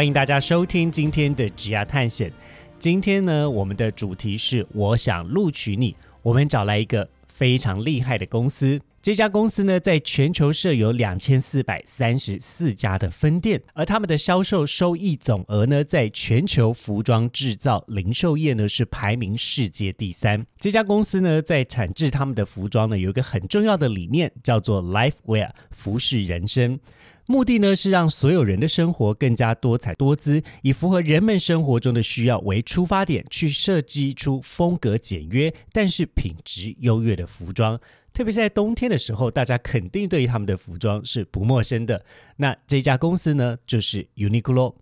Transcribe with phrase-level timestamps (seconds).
[0.00, 2.32] 欢迎大家收听今天的职涯探险。
[2.78, 5.94] 今天呢，我们的主题是我想录取你。
[6.22, 20.46] 我们找来一个非常厉害的公司，这家公司呢，在全球设有两千四百三十四家的分店，而他们的销售收益总额呢，在全球服装制造零售业呢是排名世界第三。
[20.58, 26.80] 这家公司呢，在产制他们的服装呢，有一个很重要的理念，叫做 Life Wear，服饰人生。
[27.26, 37.80] 目的呢是让所有人的生活更加多彩多姿，以符合人们生活中的需要为出发点，去设计出风格简约但是品质优越的服装。
[38.12, 42.04] 特别是在冬天的时候，大家肯定对于他们的服装是不陌生的。
[42.38, 44.74] 那这家公司呢，就是 Uniqlo。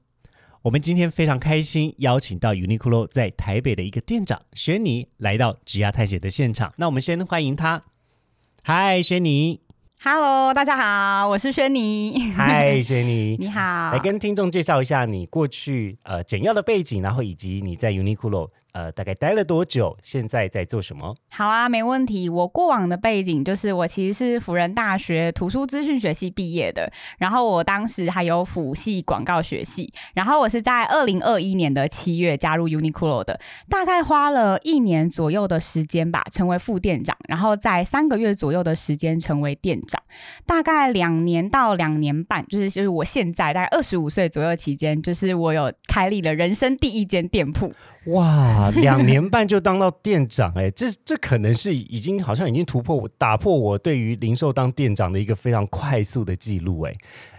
[0.62, 6.72] 我们今天非常开心，邀请到 Uniqlo 在台北的一个店长轩尼来到职涯探险的现场。
[6.78, 7.84] 那我们先欢迎他。
[8.62, 9.67] 嗨，轩尼。
[10.00, 12.30] Hello，大家好，我是轩尼。
[12.36, 13.90] 嗨，轩尼， 你好。
[13.92, 21.14] 来跟听众介绍一下你过去呃简要的背景，然后以及你在 Uniqlo 呃大概待了多久，现在在做什么？
[21.30, 22.28] 好啊，没问题。
[22.28, 40.02] 我过往的背景就是我其实是辅仁大学图书资讯学系毕业的，然后我当时还有辅系广告学系，然后我是在二零二一年的七月加入 Uniqlo 的，大概花了一年左右的时间吧，成为副店长，然后在三个月左右的时间成为店长，
[40.46, 47.72] 大概两年到两年半，就是就是我现在大概二十五岁左右期间，就是我有开立了人生第一间店铺。
[48.06, 56.94] 哇，两年半就当到店长、哎，这这可能是已经好像已经突破打破我对于零售当店长的一个非常快速的记录、哎。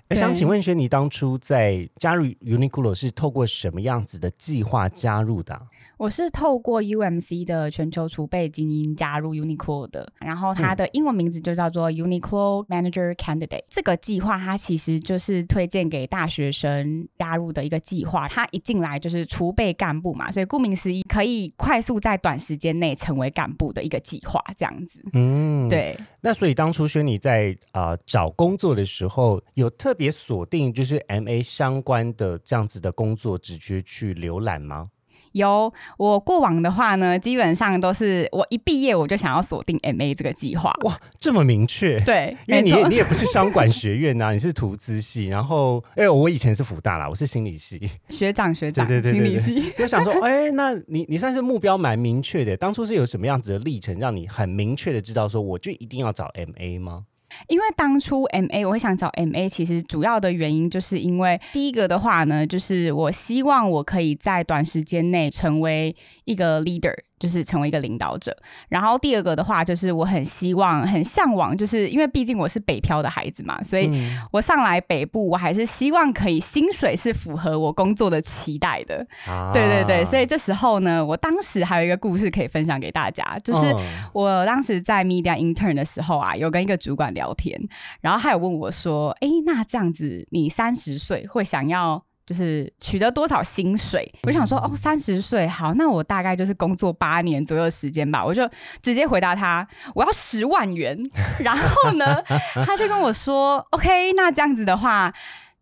[0.09, 5.61] 哎，想请问轩你，当初在加入 Uniqlo 是透过什么样子的计划加入的啊、
[5.97, 13.65] 我是透过 UMC 的全球储备精英加入 Uniqlo 的，然后它的英文名字就叫做 Uniqlo Manager Candidate。
[13.69, 18.27] 这个计划它其实就是推荐给大学生加入的一个计划。
[18.27, 25.03] 它一进来就是储备干部嘛，所以顾名思义，可以快速在短时间内成为干部的一个计划，这样子。
[25.13, 25.69] 嗯，。
[25.69, 34.89] 对，那所以当初轩你在啊、找工作的时候，有特别锁定就是 MA 相关的这样子的工作直接去浏览吗？
[35.33, 40.71] 有我过往的话呢，基本上都是我一毕业我就想要锁定 MA 这个计划。
[40.83, 41.97] 哇，这么明确。
[41.99, 47.79] 对，因为你你也不是商管学院呐、你是图资系，然后哎、我以前是福大啦，我是心理系，
[48.09, 49.71] 学长学长，对对对对心理系。
[49.77, 57.05] 就想说，哎、那你你算是目标蛮明确的，当初是有什么样子的历程，让你很明确的知道说，我就一定要找 MA 吗？
[57.47, 65.95] 因为当初 M A 我会想找 M A，其实主要的原因就是因为第一个的话呢，就是我希望我可以在短时间内成为
[66.25, 68.35] 一个 leader，就是成为一个领导者。
[68.69, 79.05] 然后第二个的话，就是我很希望、很向往，就是因为毕竟我是北漂的孩子嘛，所以嗯我上来北部，我还是希望可以薪水是符合我工作的期待的。
[79.27, 83.71] 啊对对对，所以这时候呢，我当时还有一个故事可以分享给大家，就是。
[83.73, 83.79] 嗯
[84.13, 87.59] 我当时在 media intern 的时候啊，有跟一个主管聊天，
[88.01, 98.47] 然后他有问我说：“诶，那这样子，你三十岁会想要就是取得多少薪水？”我就想说：“哦，三十岁，好，那我大概就是工作八年左右的时间吧。”我就
[98.83, 100.95] 直接回答他：“我要十万元。”
[101.43, 102.21] 然后呢，
[102.65, 105.11] 他就跟我说：“OK，那这样子的话。”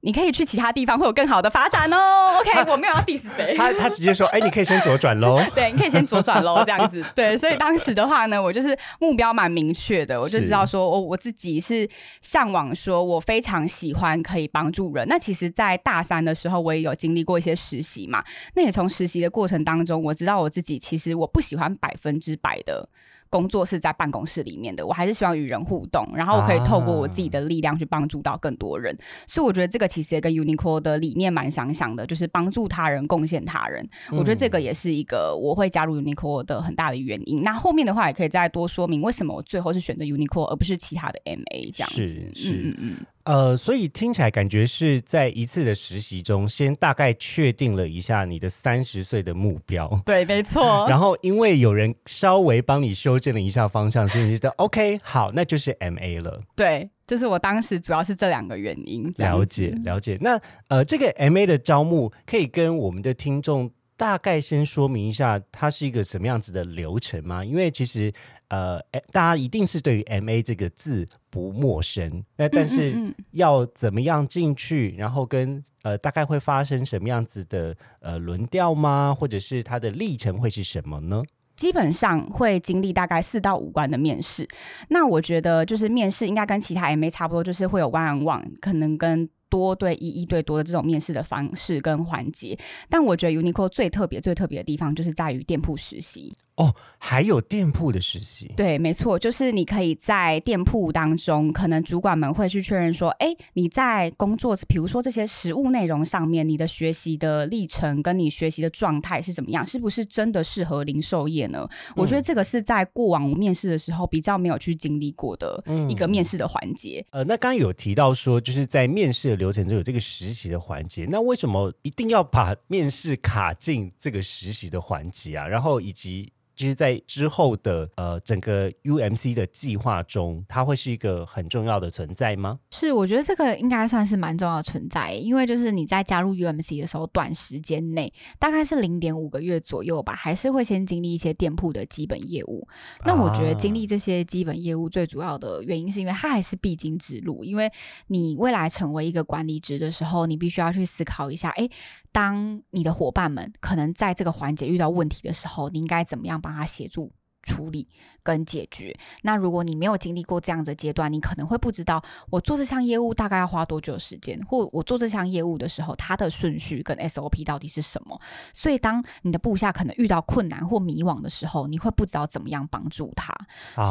[0.08, 1.98] 你可以去其他地方会有更好的发展哦。
[2.40, 3.54] OK，我没有要 diss 谁。
[3.58, 5.38] 他他直接说，哎、你可以先左转喽。
[5.54, 7.04] 对，你可以先左转喽，这样子。
[7.14, 11.86] 对，所以当时的话呢，我就是目标蛮明确的，我就知道说，我我自己是
[12.22, 15.06] 向往说，我非常喜欢可以帮助人。
[15.10, 18.24] 那其实，在大三的时候，我也有经历过一些实习嘛。
[18.56, 22.88] 那也从实习的过程当中，我知道我自己其实我不喜欢百分之百的。
[23.30, 28.96] 工作是在办公室里面的，我还是希望与人互动，然后我可以透过我自己的力量去帮助到更多人。
[29.28, 33.88] 所以我觉得这个其实也跟 Uniqlo 的理念蛮相像的，就是帮助他人、贡献他人。
[34.12, 37.42] 我觉得这个也是一个我会加入 Uniqlo 的很大的原因。
[37.42, 42.08] 那后面的话也可以再多说明为什么我最后是选择 Uniqlo 而不是其他的 MA 这样子。
[42.08, 50.02] 是是嗯嗯嗯，呃，所以听起来感觉是在一次的实习中，先大概确定了一下你的三十岁的目标。
[50.06, 50.88] 对，没错。
[50.88, 56.42] 然后因为有人稍微帮你修正了一下方向，所以你觉得 OK，好，那就是 MA 了。
[56.56, 59.14] 对，就是我当时主要是这两个原因。
[59.18, 60.18] 了解，了解。
[60.22, 60.40] 那
[60.70, 67.44] 呃，这个 MA 的招募可以跟我们的听众大概先说明一下，它是一个什么样子的流程吗？
[67.44, 68.14] 因为其实。
[68.50, 68.80] 呃，
[69.12, 79.14] 大家一定是对于 M A 这个字不陌生，那但是要怎么样进去，然后跟呃大概会发生什么样子的呃轮调吗？
[79.14, 81.24] 或者是它的历程会是什么呢？
[81.58, 84.48] 基本上会经历大概四到五关的面试。
[84.90, 92.58] 那我觉得就是面试应该跟其他 M A 差不多，就是会有 one on one，可能跟多对一、一对多的这种面试的方式跟环节。
[92.90, 96.34] 但我觉得 Uniqlo 最特别、最特别的地方就是在于店铺实习。
[96.58, 111.68] 哦，还有店铺的实习，对，没错，就是你可以在店铺当中，可能主管们会去确认说，哎，你在工作，比如说这些实物内容上面，你的学习的历程跟你学习的状态是怎么样，是不是真的适合零售业呢？
[111.96, 117.06] 我觉得这个是在过往我面试的时候比较没有去经历过的一个面试的环节。
[117.12, 125.48] 呃，那刚刚有提到说，就是在面试的流程中有这个实习的环节，那为什么一定要把面试卡进这个实习的环节啊？
[125.48, 132.60] 然后以及就是在之后的呃整个 UMC 的计划中，它会是一个很重要的存在吗？
[132.72, 142.68] 是，我觉得这个应该算是蛮重要的存在，因为就是你在加入 UMC 的时候，短时间内大概是零点五个月左右吧，还是会先经历一些店铺的基本业务。
[143.06, 147.72] 那我觉得经历这些基本业务最主要的原因，是因为它还是必经之路，因为
[148.08, 151.70] 你未来成为一个管理职的时候，你必须要去思考一下，哎。
[152.18, 157.12] 当你的伙伴们可能在这个环节遇到问题的时候，你应该怎么样帮他协助？
[157.48, 157.88] 处理
[158.22, 158.94] 跟解决。
[159.22, 168.20] 那如果你没有经历过这样的阶段，你可能会不知道我做这项业务大概要花多久时间，或我做这项业务的时候，它的顺序跟 SOP 到底是什么。
[168.54, 173.34] 所以，当你的部下可能遇到困难或迷惘的时候，你会不知道怎么样帮助他。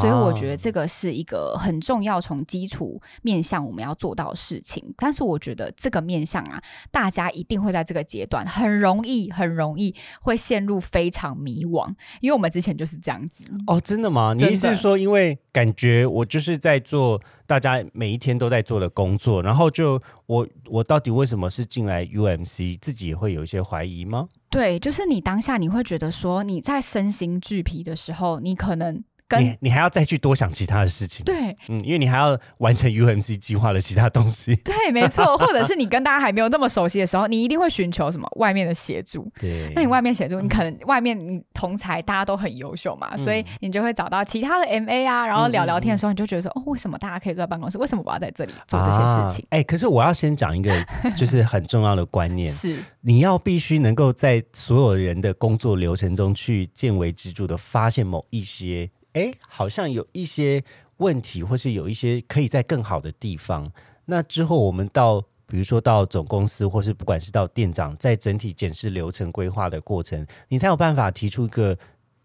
[0.00, 4.94] 所以，我觉得这个是一个很重要从基础面向我们要做到的事情。
[4.98, 11.88] 但是，我觉得这个面向啊，大家一定会在这个阶段很容易、很容易会陷入非常迷惘，
[12.20, 13.44] 因为我们之前就是这样子。
[13.66, 14.34] 哦，真的吗？
[14.36, 24.28] 你意思是说，因为感觉我就是在做大家每一天都在做的工作，然后就我我到底为什么是进来 UMC，自己也会有一些怀疑吗？
[24.50, 29.02] 对，就是你当下你会觉得说你在身心俱疲的时候，你可能。
[29.38, 49.44] 你你还要再去多想其他的事情，对，嗯，因为你还要完成 UMC 计划的其他东西， 对，没错，或者是你跟大家还没有那么熟悉的时候，你一定会寻求什么外面的协助，对，那你外面协助，你可能外面你同才大家都很优秀嘛，所以你就会找到其他的 MA 啊，然后聊聊天的时候，你就觉得说，哦，为什么大家可以坐在办公室，为什么我要在这里做这些事情？
[49.50, 50.72] 哎，可是我要先讲一个
[51.16, 52.78] 就是很重要的观念，是。
[53.00, 58.90] 你要必须能够在所有人的工作流程中去见微知著的发现某一些。
[59.16, 60.62] 哎，好像有一些
[60.98, 63.66] 问题，或是有一些可以在更好的地方。
[64.04, 71.76] 那之后我们到，比如说到总公司，或是不管是到店长，在整体检视流程规划的过程，你才有办法提出一个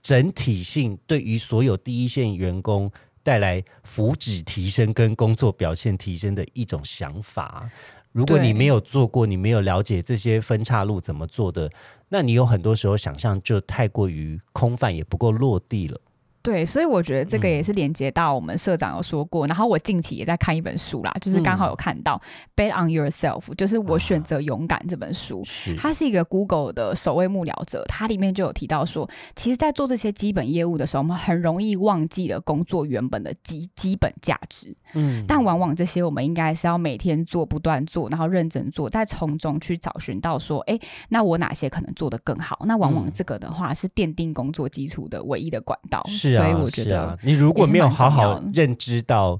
[0.02, 2.92] 整体性，对于所有第一线员工
[3.24, 7.72] 带来福祉提升跟工作表现提升的一种想法。
[8.12, 11.72] 如果你没有做过，你没有了解这些分岔路怎么做的，
[12.10, 15.98] 那你有很多时候想象就太过于空泛，也不够落地了。
[16.44, 22.20] 对，所以我觉得这个也是连接到我们社长有说过，然后我近期也在看一本书啦，就是刚好有看到
[22.60, 25.44] 《Bet on Yourself》，就是我选择勇敢这本书。
[25.78, 34.76] 它是一个 Google 的首位幕僚者，它里面就有提到说，其实，在做这些基本业务的时候，我们很容易忘记了工作原本的基基本价值。
[34.94, 40.80] 嗯，但往往这些我们应该是要每天做、不断做，然后认真做，再从中去找寻到说，哎，
[41.10, 42.60] 那我哪些可能做得更好？
[42.66, 46.04] 那往往这个的话是奠定工作基础的唯一的管道。
[46.08, 46.31] 是。
[46.38, 49.40] 所以我觉得，你如果没有好好认知到，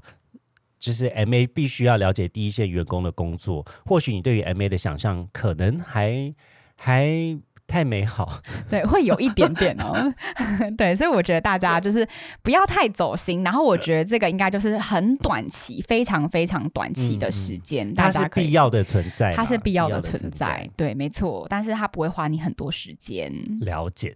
[0.78, 6.34] 就是 M A 必须要了解第一线员工的工作，或许你对于 M A 的想象可能还
[6.76, 7.38] 还。
[7.72, 8.38] 太美好，
[8.68, 10.12] 对，会有一点点哦，
[10.76, 12.06] 对，所以我觉得大家就是
[12.42, 13.42] 不要太走心。
[13.42, 21.46] 然后我觉得这个应该就是很短期，非常非常短期的时间，它是必要的存在，它是必要的存在，对，没错。
[21.48, 23.32] 但是它不会花你很多时间。
[23.60, 24.14] 了解。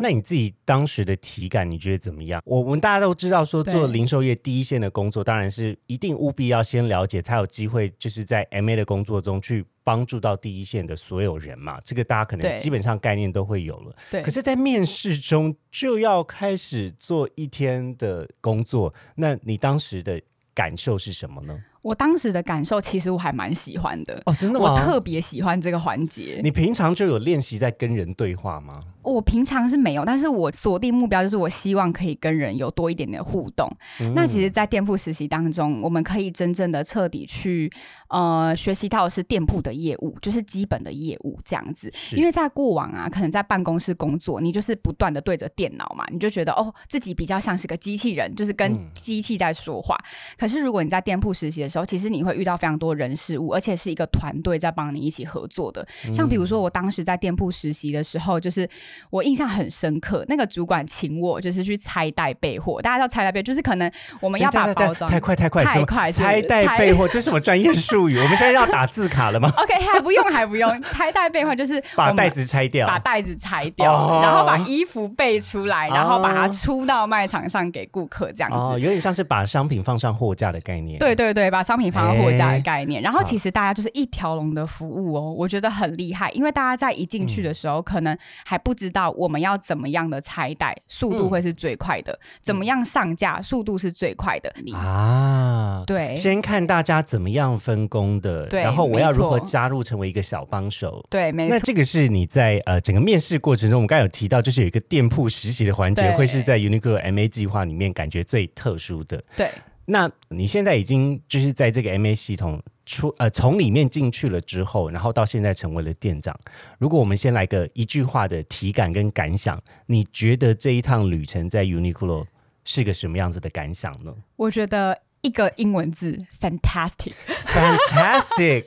[0.00, 2.40] 那你自己当时的体感，你觉得怎么样？
[2.44, 9.64] 我们大家都知道，说做零售业第一线的工作，当然是一定务必要先了解，才有机会就是在 M A 的工作中去。
[9.84, 13.94] 帮助到第一线的所有人嘛，这个大家可能基本上概念都会有了。
[14.10, 20.20] 对，可是，在面试中就要开始做一天的工作，那你当时的
[20.54, 21.62] 感受是什么呢？
[21.84, 24.20] 我当时的感受，其实我还蛮喜欢的。
[24.24, 24.74] 哦，真的我？
[24.74, 26.40] 特别喜欢这个环节。
[26.42, 28.72] 你平常就有练习在跟人对话吗？
[29.02, 33.70] 我平常是没有，但是我锁定目标就是我希望可以跟人有多一点点互动。
[34.00, 37.70] 嗯那其实，在店铺实习当中，我们可以真正的彻底去
[38.08, 41.92] 呃学习到的是店铺的业务，就是基本的业务这样子。
[42.12, 49.98] 因为在过往啊，可能在办公室工作，你就是不断的对着电脑嘛，你就觉得哦自己比较像是个机器人，就是跟嗯机器在说话。
[50.38, 55.86] 可是如果你在店铺实习的时候，其实你会遇到非常多人事物，而且是一个团队在帮你一起合作的。
[56.12, 58.68] 像比如说我当时在店铺实习的时候，就是
[59.10, 63.90] 我印象很深刻，那个主管请我就是去拆袋备货，大家知道拆袋备，就是可能
[64.20, 68.18] 我们要把包装太快太快，什么太快拆袋备货，这是什么专业术语？
[68.18, 78.56] 我们现在要打字卡了吗？OK 还不用还不用拆袋备货，就是 把袋子拆掉，把袋子拆掉，哦然后把衣服备出来，然后把它哦出到卖场上给顾客这样子。
[78.56, 80.98] 哦，有点像是把商品放上货架的概念。
[80.98, 94.52] 对对对，把商品放到货架哎的概念，然后其实大家就是一条龙的服务哦，我觉得很厉害，因为大家在一进去的时候，可能还不知道我们要怎么样的拆袋，速度会是最快的，怎么样上架，速度是最快的。
[94.62, 101.04] 你啊，对先看大家怎么样分工的，对然后我要如何加入成为一个小帮手。
[101.08, 101.56] 对，没错。
[101.56, 109.22] 那这个是你在呃整个面试过程中，我们刚才有提到，就是有一个店铺实习的环节，对会是在 Uniqlo MA 计划里面感觉最特殊的。
[109.36, 109.50] 对，
[109.86, 116.38] 那你现在已经就是在这个 MA 系统出呃从里面进去了之后，然后到现在成为了店长。
[116.78, 122.26] 如果我们先来个一句话的体感跟感想，你觉得这一趟旅程在 Uniqlo
[122.64, 128.66] 是个什么样子的感想呢我觉得一个英文字 fantastic，？Fantastic！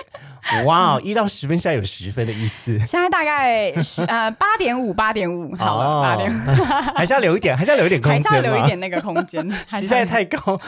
[0.65, 6.63] 哇，一到十分现在有十分的意思，现在大概是呃 八点五，八点五，好了，八点五，
[6.95, 8.41] 还是要留一点，还是要留一点空间还是要？
[8.41, 10.59] 留一点那个空间，期待太高，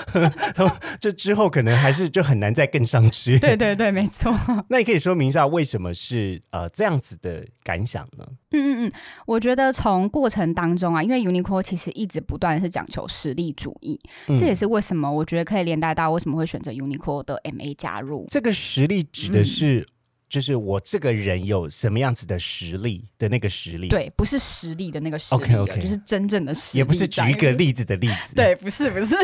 [0.99, 3.39] 这之后可能还是就很难再更上去。
[3.39, 4.33] 对对对，没错。
[4.69, 8.25] 那你可以说明一下为什么是呃这样子的感想呢？
[8.51, 8.91] 嗯嗯嗯，
[9.25, 18.25] 我觉得从过程当中啊，因为 Uniqlo 其实一直不断是讲求实力主义，嗯这也是为什么我觉得可以连带到为什么会选择 Uniqlo 的 MA 加入。
[18.29, 19.87] 这个实力指的是，
[20.27, 27.51] 就是我这个人有什么样子的实力的那个实力，，对，不是实力的那个实力 OK，OK 就是真正的实力，也不是举一个。
[27.51, 29.15] 例子的例子，，对，不是不是，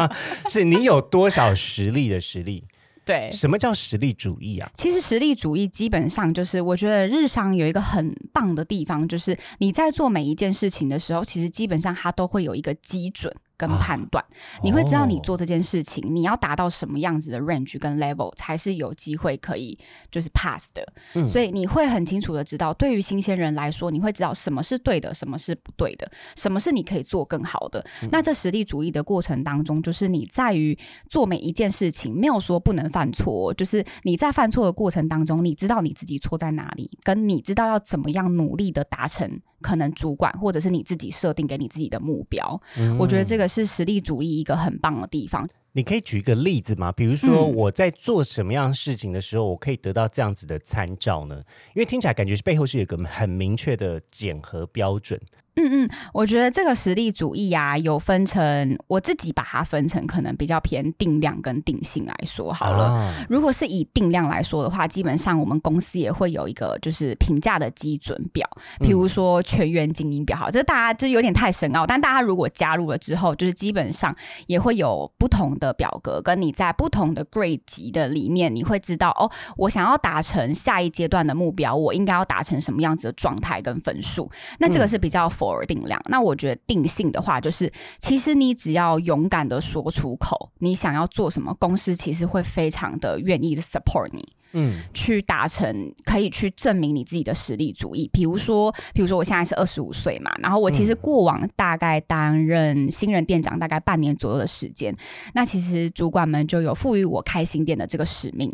[0.48, 2.64] 是你有多少实力的实力。
[3.04, 3.30] 对。
[3.32, 4.70] 什么叫实力主义啊？
[4.74, 14.24] 其实实力主义基本上就是，我觉得日商有一个很棒的地方，就是你在做每一件事情的时候，其实基本上它都会有一个基准跟判断，
[14.64, 19.78] 你会知道你哦做这件事情，你要达到什么样子的 range 跟 level 才是有机会可以
[20.10, 20.82] 就是 pass 的。
[21.14, 27.84] 嗯所以你会很清楚的知道，对于新鲜人来说，你会知道什么是对的，什么是不对的，什么是你可以做更好的。
[28.02, 30.76] 嗯那这实力主义的过程当中，就是你在于
[31.10, 39.28] 做每一件事情，没有说不能犯错，就是你在犯错的过程当中，你知道你自己错在哪里，跟你知道要怎么样努力的达成
[39.60, 42.60] 可能主管或者是你自己设定给你自己的目标。
[42.78, 45.48] 嗯我觉得这个是实力主义一个很棒的地方。
[45.72, 46.90] 你可以举一个例子吗？
[46.90, 51.36] 比如说嗯我在做什么样的事情的时候，我可以得到这样子的参照呢？
[51.74, 55.20] 因为听起来感觉是背后是有一个很明确的检核标准。
[55.60, 62.84] 嗯嗯，我觉得这个实力主义啊，有分成我自己把它分成可能比较偏定量跟定性来说好了。
[62.84, 68.48] 啊如果是以定量来说的话，基本上我们公司也会有一个就是评价的基准表，
[68.80, 74.14] 譬如说全员精英表，好，这大家就有点太深奥，但大家如果加入了之后，就是基本上
[74.46, 84.30] 也会有不同的表格，跟你在不同的 grade 级的里面，你会知道哦，我想要达成下一阶段的目标，我应该要达成什么样子的状态跟分数。
[84.58, 86.00] 那这个是比较而定量。
[86.08, 94.26] 那我觉得定性的话，就是其实你只要勇敢的说出口，你想要做什么，公司其实会非常的愿意的 support 你。
[94.52, 98.08] 嗯去达成，可以去证明你自己的实力主义。
[98.12, 104.94] 比如说，比如说我现在是二十五岁嘛，然后我其实过往大概担任新人店长大概半年左右的时间，
[105.34, 108.50] 那其实主管们就有赋予我开新店的这个使命。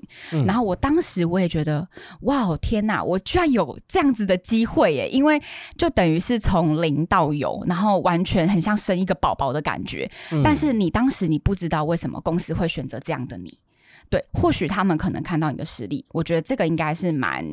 [0.47, 1.88] 然后我当时我也觉得，
[2.23, 5.09] 哇，天哪，我居然有这样子的机会耶！
[5.09, 5.41] 因为
[5.76, 10.11] 就等于是从零到有，然后完全很像生一个宝宝的感觉。
[10.43, 13.59] 但是你当时你不知道为什么公司会选择这样的你。
[14.08, 17.44] 对，或许他们可能看到你的实力，我觉得这个应该是蛮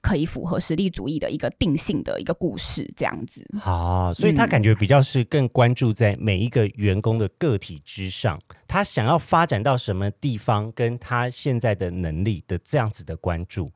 [0.00, 3.46] 可以符合实力主义的一个定性的一个故事，这样子。
[3.60, 13.70] 好，所以他感觉比较是更关注在每一个员工的个体之上，他想要发展到什么地方，跟他现在的能力的这样子的关注。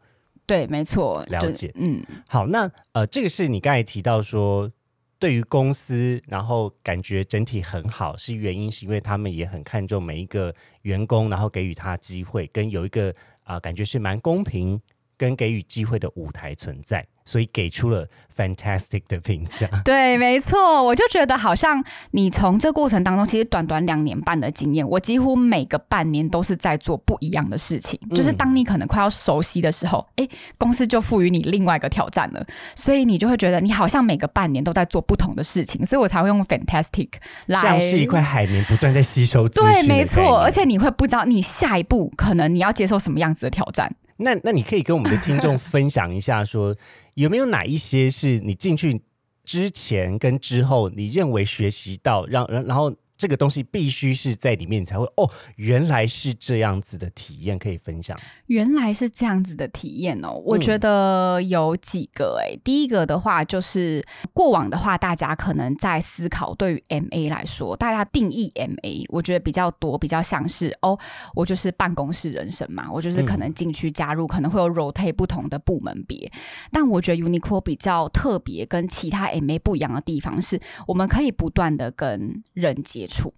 [0.46, 4.70] 对，没错，了解嗯，好，那呃，这个是你刚才提到说
[5.18, 14.80] 对于公司，然后感觉整体很好，是原因是因为他们也很看重每一个员工，然后给予他机会，跟有一个啊、感觉是蛮公平
[15.16, 18.06] 跟给予机会的舞台存在，所以给出了
[18.36, 19.68] fantastic 的评价。
[19.84, 27.98] 对，没错，我就觉得好像你从这过程当中，其实短短两年半的经验，我几乎每个半年都是在做不一样的事情。
[28.14, 30.28] 就是当你可能快要熟悉的时候，哎、
[30.58, 32.44] 公司就赋予你另外一个挑战了，
[32.74, 37.08] 所以你就会觉得你好像每个半年都在做不同的事情，所以我才会用 fantastic
[37.46, 43.94] 来像是一块海绵不断在吸收对，没错，而且你会不知道你下一步可能你要接受什么样子的挑战。
[44.18, 46.76] 那那你可以跟我们的听众分享一下说
[47.14, 49.00] 有没有哪一些是你进去
[49.44, 58.18] 之前跟之后，你认为学习到让然然后这个东西必须是在里面，你才会哦，原来是这样子的体验可以分享。
[58.46, 70.98] 原来是这样子的体验哦，我觉得有几个诶、第一个的话就是过往的话，大家可能在思考对于 MA 来说，大家定义 MA，我觉得比较多，比较像是哦，
[71.34, 76.30] 我就是办公室人生嘛，我就是可能进去加入，可能会有 rotate 不同的部门别。
[76.70, 83.32] 但我觉得 Uniqlo 比较特别，跟其他 MA 不一样的地方是，我们可以不断的跟人接触。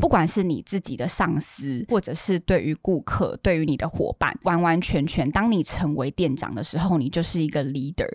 [0.00, 8.08] 不管是你自己的上司，或者是对于顾客、对于你的伙伴，完完全全，当你成为店长的时候，你就是一个 leader，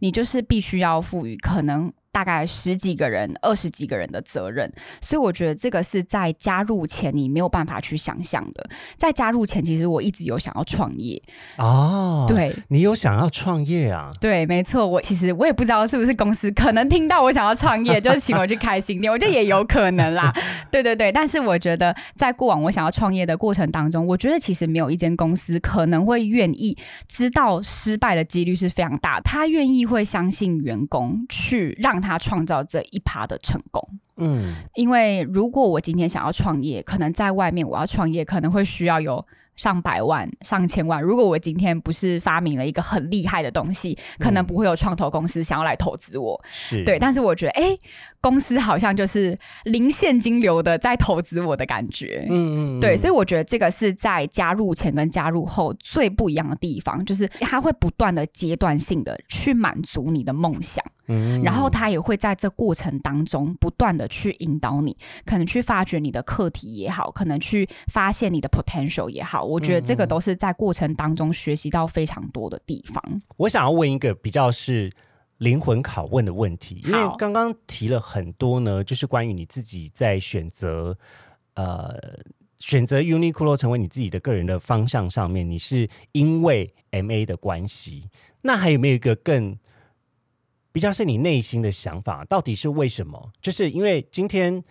[0.00, 4.70] 你就是必须要赋予可能大概十几个人、二十几个人的责任。
[5.00, 8.68] 所以我觉得这个是在加入前你没有办法去想象的。
[8.96, 11.20] 在加入前，其实我一直有想要创业，
[11.56, 12.54] 哦，，对。
[12.68, 14.10] 你有想要创业啊？
[14.20, 20.32] 对，没错，我其实我也不知道是不是公司可能听到我想要创业， 就是请我去开新店，我觉得也有可能啦。
[20.70, 26.76] 对对对，但是我觉得在过往我想要创业的过程当中，我觉得其实没有一间公司可能会愿意
[27.08, 33.82] 知道失败的几率是非常大的，他愿意会相信员工去让他创造这一趴的成功。
[34.16, 39.24] 嗯，因为如果我今天想要创业，可能在外面我要创业，可能会需要有
[39.56, 41.02] 上百万、上千万。
[41.02, 46.38] 如果我今天不是发明了一个很厉害的东西，可能不会有创投公司想要来投资我。
[46.44, 47.78] 是对，但是我觉得，哎，
[48.22, 52.26] 公司好像就是零现金流的在投资我的感觉。
[52.30, 60.82] 嗯嗯，对，所以以我觉得这个是在加入前跟加入后最不一样的地方，就是他会不断的阶段性的去满足你的梦想。
[61.08, 73.02] 嗯然后他也会在这过程当中不断的去引导你，可能去发掘你的课题也好，可能去发现你的 potential 也好，我觉得这个都是在过程当中学习到非常多的地方。
[73.36, 74.90] 我想要问一个比较是
[75.42, 80.96] 灵魂拷问的问题，因为刚刚提了很多呢，就是关于你自己在选择
[81.54, 81.98] 呃
[82.58, 88.08] 选择 Uniqlo 成为你自己的个人的方向上面，你是因为 MA 的关系，
[88.42, 89.58] 那还有没有一个更
[90.70, 92.24] 比较是你内心的想法？
[92.24, 93.32] 到底是为什么？
[93.40, 94.62] 就是因为今天。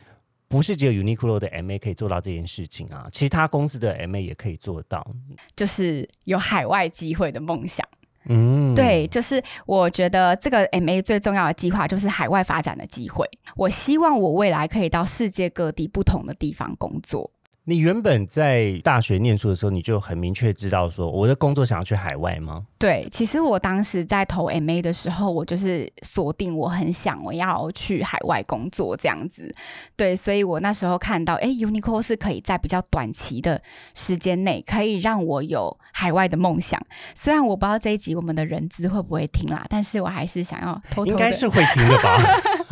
[0.51, 5.15] 不是只有 Uniqlo 的 MA 可以做到这件事情啊，其他公司的 MA 也可以做到。
[5.55, 7.87] 就是有海外机会的梦想，
[8.25, 13.27] 嗯，对，就是我觉得这个 MA 最重要的计划就是海外发展的机会。
[13.55, 17.31] 我希望我未来可以到世界各地不同的地方工作。
[17.71, 22.65] 你原本在大学念书的时候，你就很明确知道说，我的工作想要去海外吗？
[22.77, 29.55] 对，其实我当时在投 MA 的时候，我就是锁定我很想我要去海外工作这样子。
[29.95, 33.61] 对，所以我那时候看到，哎，Uniqlo 是可以在比较短期的
[33.95, 36.77] 时间内，可以让我有海外的梦想。
[37.15, 42.17] 虽然我不知道这一集我们的人资会不会听啦，但是我还是想要偷偷应该是会听的吧？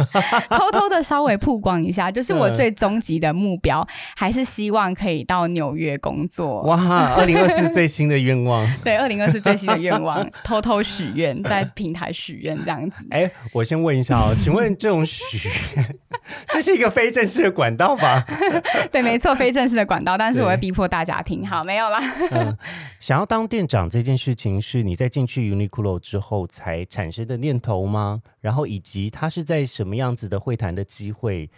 [0.52, 6.62] 偷偷的稍微曝光一下，就是我嗯最终极的目标，还是希望可以到纽约工作。
[6.64, 8.68] 哇，二零二四 最新的愿望。
[8.84, 13.06] 对，二零二四最新的愿望， 偷偷许愿，在平台许愿这样子。
[13.12, 15.86] 哎，我先问一下哦，请问这种许愿，
[16.48, 18.26] 这是一个非正式的管道吧？
[18.92, 21.46] 对，没错，非正式的管道，但是我会逼迫大家听。
[21.48, 22.00] 好，没有啦。
[22.32, 22.58] 嗯，
[23.00, 28.22] 想要当店长这件事情，是你在进去 Uniqlo 之后才产生的念头吗？
[28.42, 31.50] 然后以及他是在什么样子的会谈的机会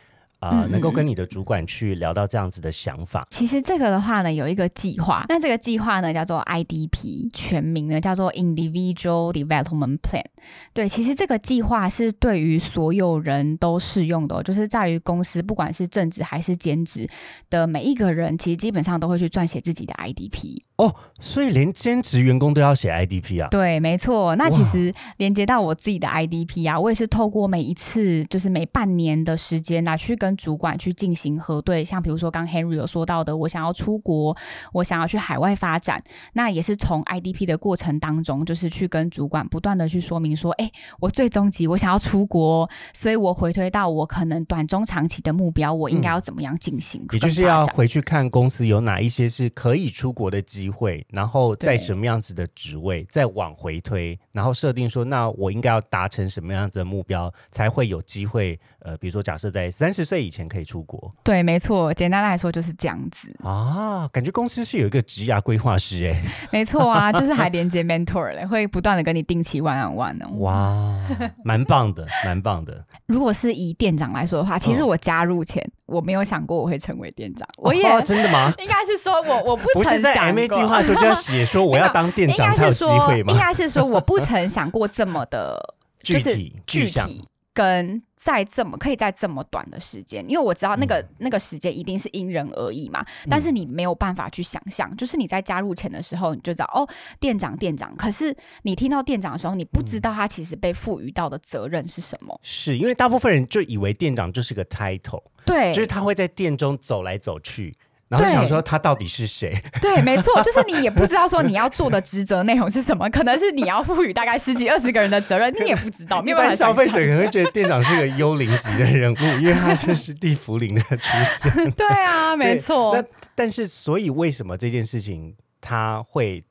[0.42, 3.28] 啊、能够跟你的主管去聊到这样子的想法？
[3.30, 10.26] 其实这个的话呢，有一个计划，那这个计划呢叫做 IDP，全名呢叫做 Individual Development Plan。
[10.74, 17.08] 对，其实这个计划是对于所有人都适用的、哦，就是在于公司不管是正职还是兼职
[17.50, 20.58] 的每一个人，其实基本上都会去撰写自己的 IDP。
[20.78, 23.50] 哦，所以连兼职员工都要写 IDP 啊？
[23.52, 24.36] 对，没错。
[24.36, 34.36] 那其实连接到我自己的 IDP 啊，我也是透过每一次就是每半年的时间拿去跟跟主管去进行核对，像比如说刚 Henry 有说到的，我想要出国，
[34.72, 47.06] 我想要去海外发展，那也是从 IDP 的过程当中，就是去跟主管不断的去说明说，哎，我最终极我想要出国，所以我回推到我可能短中长期的目标，我应该要怎么样进行？
[47.12, 58.58] 也就是要回去看公司有哪一些是可以出国的机会，然后在什么样子的职位，再往回推，然后设定说，那我应该要达成什么样子的目标，才会有机会？
[58.80, 64.08] 呃，比如说假设在三十岁以前可以出国，对，没错，简单来说就是这样子啊。
[64.12, 70.26] 感觉公司是有一个职涯规划师，哎，没错啊， 就是还连接 mentor 嘞，会不断的跟你定期 one on one 呢。
[70.40, 70.96] 哇，
[71.44, 72.86] 蛮棒的，蛮棒的。
[73.08, 78.54] 如果是以店长来说的话，其实我加入前我没有想过我会成为店长，我也真的吗？
[78.60, 83.34] 应该是说我我不不是在 M A 计划时候就要写说我要当店长才有机会吗？
[83.34, 87.28] 应该是说我不曾想过这么的 具体具体。
[87.54, 93.04] 跟在这么可以在这么短的时间，因为我知道那个那个时间一定是因人而异嘛。
[93.28, 96.88] 但是你没有办法去想象，就是你在加入前的时候，你就知道哦，
[97.20, 97.96] 店长店长。
[97.98, 102.40] 可是你听到店长的时候，你不知道他其实被赋予到的责任是什么。
[102.44, 107.76] 是因为大部分人就以为店长就是个 title，对，就是他会在店中走来走去。
[108.12, 109.56] 然后想说他到底是谁？
[109.82, 116.22] 对， 没错，就是你也不知道说你要做的职责内容是什么，可能是你要赋予大概十几二十个人的责任，你也不知道。
[116.28, 121.72] 一般消费者可能会觉得店长是个幽灵级的人物，因为他就是地茯苓的出现。
[121.72, 122.96] 对啊，没错。
[122.96, 126.44] 那但是，所以为什么这件事情它会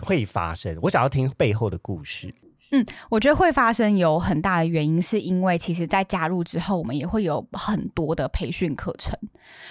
[0.00, 0.76] 会发生？
[0.82, 2.34] 我想要听背后的故事。
[2.74, 9.16] 嗯，我觉得会发生有很大的原因，是因为其实，在加入之后，我们也会有很多的培训课程。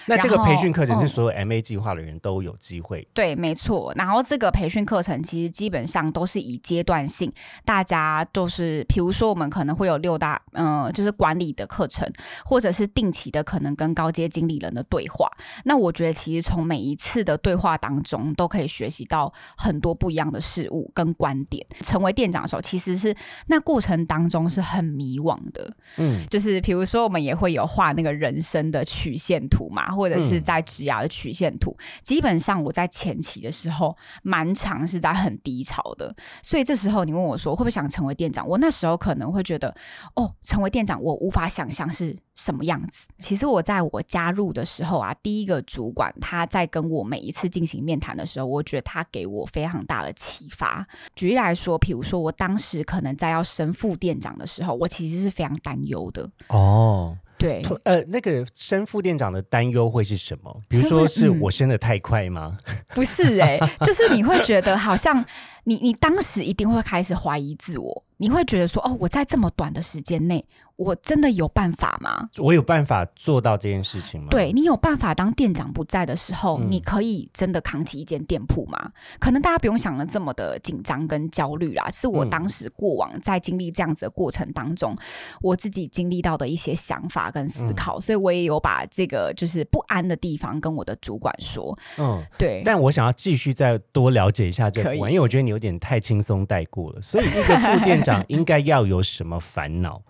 [0.05, 3.05] 那这个培训课程是所有 M A 计划的人都有机会？
[3.13, 3.91] 对，没错。
[3.97, 7.29] 然后这个培训课程其实基本上都是以阶段性，
[7.65, 12.09] 大家都是，比如说我们可能会有六大，嗯，就是管理的课程，
[12.45, 15.29] 或者是定期的可能跟高阶经理人的对话。
[15.65, 21.65] 那我觉得其实从每一次的对话当中，都可以学习到很多不一样的事物跟观点。
[21.81, 23.15] 成为店长的时候，其实是
[23.47, 31.75] 那过程当中是很迷惘的，嗯，就是比如说我们也会有画那个人生的曲线图嘛，或者是在职涯的曲线图。
[32.03, 39.73] 基本上我在前期的时候，蛮长是在很低潮的，所以这时候你问我说会不会想成为店长，我那时候可能会觉得，
[40.15, 43.07] 哦，成为店长我无法想象是什么样子。
[43.17, 50.85] 其实我在我加入的时候啊，第一个主管他在跟我每一次进行面谈的时候，我觉得他给我非常大的启发。
[51.15, 52.83] 举例来说，比如说我当时。
[52.85, 56.29] 可能在要升副店长的时候，我其实是非常担忧的。
[56.49, 60.61] 哦，对，呃，那个升副店长的担忧会是什么？
[60.67, 62.57] 比如说是我升的太快吗？
[62.93, 65.23] 不是，哎，就是你会觉得好像
[65.63, 70.45] 你你当时一定会开始怀疑自我，你会觉得说，哦，我在这么短的时间内。
[70.75, 72.27] 我真的有办法吗？
[72.39, 74.29] 我有办法做到这件事情吗？
[74.31, 78.91] 对你有办法，当店长不在的时候，你可以真的扛起一间店铺吗？
[79.19, 84.95] 可能大家不用想的这么的紧张跟焦虑啦，是我当时过往在经历这样子的过程当中，
[85.43, 91.77] 我自己经历到的一些想法跟思考，所以我也有把这个就是不安的地方跟我的主管说。
[91.99, 92.63] 嗯，对。
[92.65, 97.01] 但我想要继续再多了解一下这个，因为我觉得你有点太轻松带过了。
[97.01, 100.01] 所以那个副店长 应该要有什么烦恼？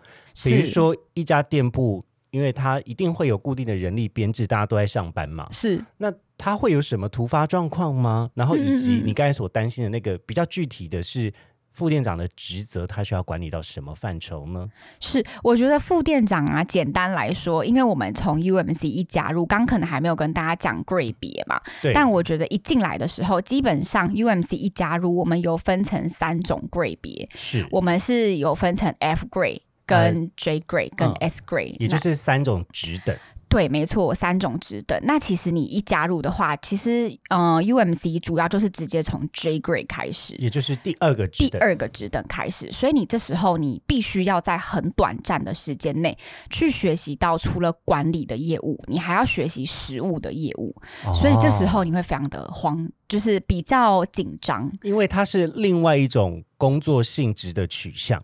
[0.44, 5.48] 比如说一家店铺，因为它一定会有固定的人力编制，大家都在上班嘛。
[5.52, 8.30] 是，那它会有什么突发状况吗？
[8.34, 11.32] 然后以及你刚才所担心的那个比较具体的是
[11.74, 14.70] 副店长的职责，他需要管理到什么范畴呢？
[15.00, 21.60] 是，我觉得副店长啊，简单来说，因为我们从 UMC 一加入，刚可能还没有跟大家讲 grade 别嘛。
[21.82, 21.92] 对。
[21.92, 29.62] 但我觉得一进来的时候，基本上 UMC 一加入，我们有分成三种 grade 别，是我们是有分成 F grade。
[29.86, 33.14] 跟 J grade 跟 S grade，也就是三种职等。
[33.54, 35.00] 对，没错，三种职等。
[35.04, 42.72] 那其实你一加入的话，其实嗯，UMC 主要就是直接从 J grade 开始，也就是第二个第二个职等开始。
[42.72, 46.18] 所以你这时候你必须要在很短暂的时间内
[46.50, 50.76] 去学习到除了管理的业务，你还要学习实务的业务。
[51.14, 58.20] 所以这时候你会非常的慌，就是比较紧张，因为它是另外一种工作性质的取向。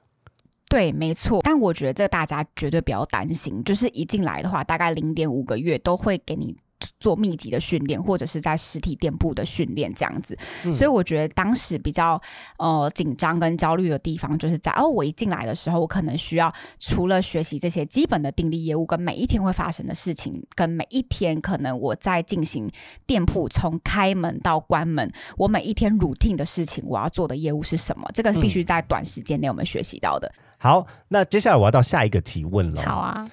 [0.69, 6.55] 对，没错，但我觉得这大家绝对不要担心，就是一进来的话，大概零点五个月都会给你
[6.99, 10.37] 做密集的训练，或者是在实体店铺的训练这样子。
[10.71, 12.21] 所以我觉得当时比较
[12.57, 22.69] 呃紧张跟焦虑的地方，就是在哦，我一进来的时候，我可能需要除了学习这些基本的定力业务，跟每一天会发生的事情，跟每一天可能我在进行
[23.07, 28.07] 店铺从开门到关门，我每一天 routine 的事情，我要做的业务是什么？
[28.13, 30.31] 这个是必须在短时间内我们学习到的。
[30.61, 32.81] 好，那接下来我要到下一个提问了。
[32.83, 33.25] 好啊，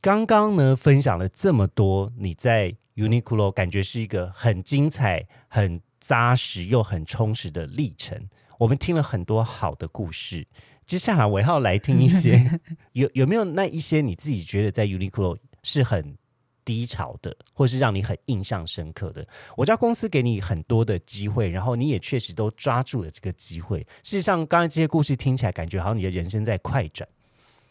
[0.00, 8.18] 刚刚呢分享了这么多，你在 Uniqlo 感觉是一个很精彩、很扎实又很充实的历程。
[8.58, 10.46] 我们听了很多好的故事，
[10.86, 12.42] 接下来我要来听一些，
[12.92, 16.16] 有有没有那一些你自己觉得在 Uniqlo 是很
[16.64, 19.26] 低潮的，或是让你很印象深刻的？
[19.56, 23.80] 我知道公司给你很多的机会，然后你也确实都抓住了这个机会。
[24.02, 27.08] 事实上，刚才这些故事听起来，感觉好像你的人生在快转。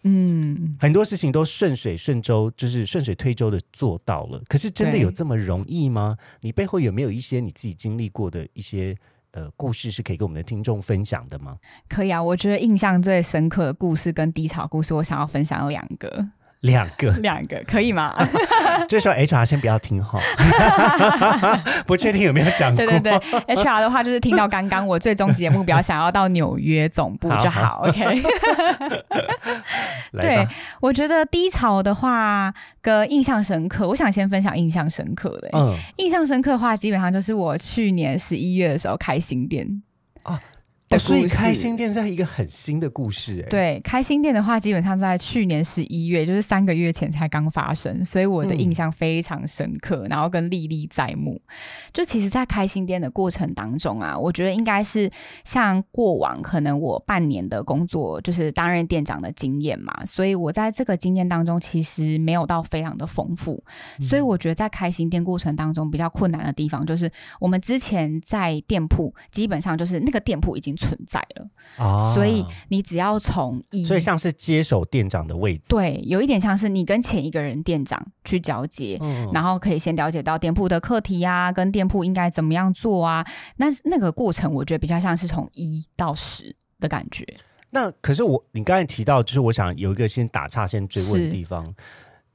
[0.04, 4.42] 嗯，很多事情都顺水顺舟，就是顺水推舟的做到了。
[4.48, 6.18] 可是真的有这么容易吗？
[6.40, 8.96] 你背后有没有一些你自己经历过的一些
[9.30, 11.56] 呃故事，是可以跟我们的听众分享的吗？
[11.88, 16.28] 可以啊，我觉得印象最深刻的故事跟低潮故事，我想要分享两个。
[16.62, 18.16] 两个，两个可以吗？
[18.88, 20.20] 这时候 HR 先不要听哈，
[21.88, 22.86] 不确定有没有讲过。
[22.86, 27.84] 对对对，HR 的话就是听到刚刚我最终极的目标，想要到纽约总部就好。
[27.88, 28.22] OK，
[30.22, 30.48] 对
[30.82, 35.50] 我觉得低潮的话跟印象深刻，我想先分享印象深刻的。
[35.54, 39.66] 嗯，印象深刻的话，基本上就是我去年十一月的时候开新店
[40.96, 41.00] 啊。
[41.00, 51.42] 所以开心店是一个很新的故事，哎，对，开心店的话，基本上在去年十一月，就是三个月前才刚发生，所以我的印象非常深刻，然后跟历历在目。
[51.94, 55.10] 就其实，在开心店的过程当中啊，我觉得应该是
[55.44, 63.64] 像过往可能我半年的工作，就是担任店长的经验嘛，所以我在这个经验当中，其实没有到非常的丰富。
[64.00, 70.76] 所以我觉得在开心店过程当中比较困难的地方，就是我们之前在店铺，基本上就是那个店铺已经。
[70.82, 79.00] 存在了，所以你只要从一，所以像是接手店长的位置，对，有一点像是你跟前一个人店长去交接，
[79.32, 83.24] 然后可以先了解到店铺的课题啊，跟店铺应该怎么样做啊。
[83.58, 87.26] 那那个过程，我觉得比较像是从一到十的感觉。
[87.70, 91.74] 那可是我，你刚才提到，就是我想有一个先打岔、先追问的地方。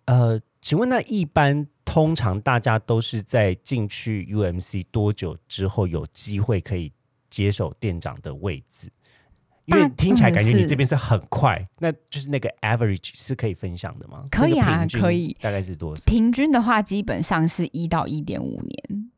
[0.06, 6.92] 呃，请问那一般通常大家都是在进去 UMC 多久之后有机会可以？
[7.28, 8.90] 接手店长的位置，
[9.66, 14.26] 因为听起来感觉你这边是很快，那就是那个 average 是可以分享的吗？
[14.30, 16.02] 可以啊，可以，大概是多少？
[16.06, 19.10] 平均的话，基本上是一到一点五年。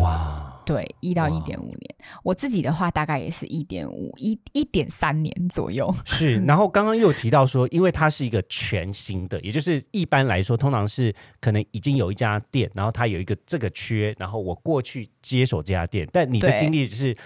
[0.00, 1.96] 哇，对，一到一点五年。
[2.22, 5.94] 我自己的话，大概也是一点五一一点三年左右。
[6.04, 16.08] 是，然后刚刚又提到说，因为它是一个全新的，也就是一般来说，通常是可能已经有一家店，然后它有一个这个缺，然后我过去接手这家店。
[16.12, 17.16] 但你的经历是。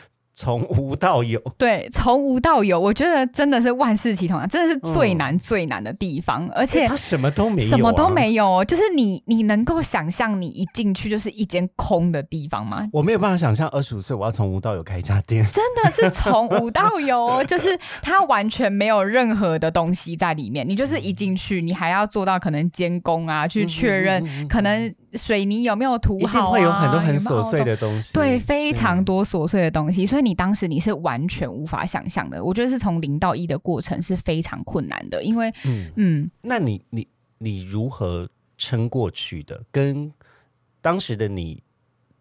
[0.40, 12.87] 从无到有，对，从无到有，我觉得真的是万事起头难，真的是最难最难的地方，而且他什么都没有，什么都没有，就是你你能够想象你一进去就是一间空的地方吗？
[12.92, 24.94] 我没有办法想象二十五岁我要从无到有开一家店，真的是从无到有， 就是它完全没有任何的东西在里面，你就是一进去，你还要做到可能监工啊，去确认可能。
[25.14, 26.51] 水泥有没有涂好啊？
[26.51, 30.05] 会有很多很琐碎的东西，对，非常多琐碎的东西。
[30.05, 32.44] 所以你当时你是完全无法想象的。
[32.44, 39.62] 我觉得是从零到一的过程是非常困难的，因为嗯嗯，那你你你如何撑过去的？
[39.71, 40.12] 跟
[40.81, 41.62] 当时的你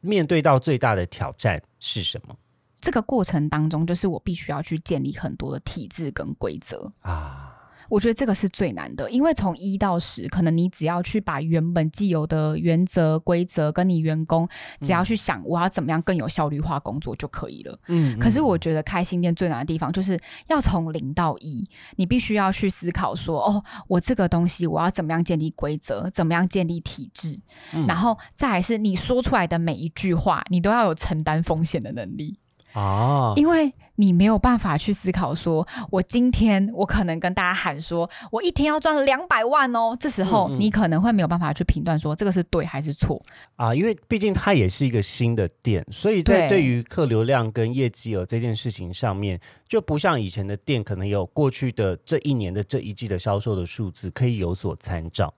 [0.02, 2.36] 面对到最大的挑战是什么？
[2.80, 7.46] 这个过程当中，就是我必须要去建立很多的体制跟规则啊。
[7.89, 14.47] 我觉得这个是最难的，因为从一到十，可能你只要去把原本既有的原则、规则跟你员工，
[14.82, 17.80] 只要去想我要怎么样更有效率化工作就可以了。
[17.88, 18.17] 嗯。
[18.19, 27.39] 可是我觉得开新店最难的地方，就是要从零到一，你必须要去思考说，哦，我这个东西我要怎么样建立规则，怎么样建立体制，
[27.88, 32.38] 然后再来是你说出来的每一句话，你都要有承担风险的能力。
[32.73, 39.95] 啊，因为你没有办法去思考，说我今天我可能跟大家喊说，我一天要赚两百万哦。
[39.99, 43.21] 这时候你可能会没有办法去评断说这个是对还是错
[43.55, 55.33] 啊，因为毕竟它也是一个新的店，所以在对于客流量跟业绩额这件事情上面，就不像以前的店，可能有过去的这一年的这一季的销售的数字可以有所参照。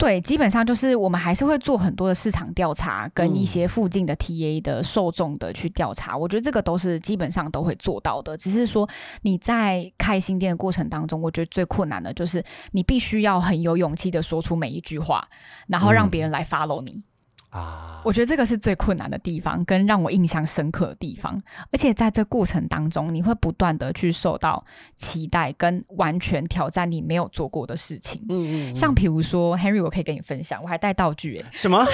[0.00, 6.16] 对，基本上就是我们还是会做很多的市场调查，跟一些附近的 TA 的受众的去调查。
[6.16, 8.34] 我觉得这个都是基本上都会做到的。
[8.34, 8.88] 只是说
[9.20, 15.28] 你在开新店的过程当中，我觉得最困难的就是你必须要很有勇气的说出每一句话，
[15.66, 17.04] 然后让别人来 follow 你。
[17.50, 21.42] 啊，我觉得这个是最困难的地方，跟让我印象深刻的地方。
[21.72, 28.24] 而且在这过程当中，你会不断的去受到期待，跟完全挑战你没有做过的事情。
[28.28, 31.44] 嗯嗯，像比如说 Henry，我可以跟你分享，我还带道具。
[31.50, 31.84] 什么？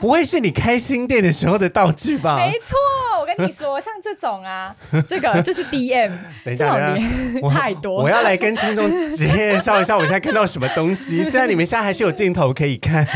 [0.00, 2.36] 不会是你开新店的时候的道具吧？
[2.36, 2.74] 没错。
[3.20, 4.74] 我跟你说，像这种啊，
[5.06, 6.10] 这个就是 DM，
[6.42, 6.96] 等一下，
[7.52, 8.02] 太多。
[8.02, 11.22] 我要来跟听众介绍一下我现在看到什么东西。
[11.22, 13.06] 虽然你们现在还是有镜头可以看，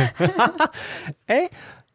[1.27, 1.49] 哎，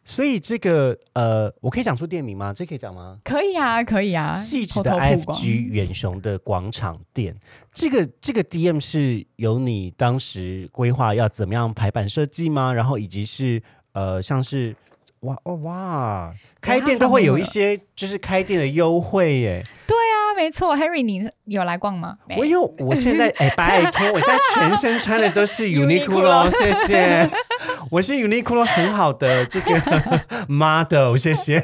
[0.04, 2.52] 所以这个呃，我可以讲出店名吗？
[2.52, 3.18] 这可以讲吗？
[3.24, 7.36] 可以啊，可以啊，细致的偷偷曝光 IFG 远雄的广场店，
[7.72, 12.74] 这个这个 DM 是由你当时规划要怎么样排版设计吗？
[12.74, 13.62] 然后以及是
[14.00, 14.74] 呃，像是
[15.22, 19.62] 哇哦哇，开店都会有一些就是开店的优惠耶。
[19.86, 22.16] 对啊，没错，Harry，你有来逛吗？
[22.26, 27.30] 没我有，我现在哎，拜托，我现在全身穿的都是 Uniqlo，谢谢。
[27.92, 29.74] 我是 Uniqlo 很好的这个
[30.48, 31.60] model，谢谢。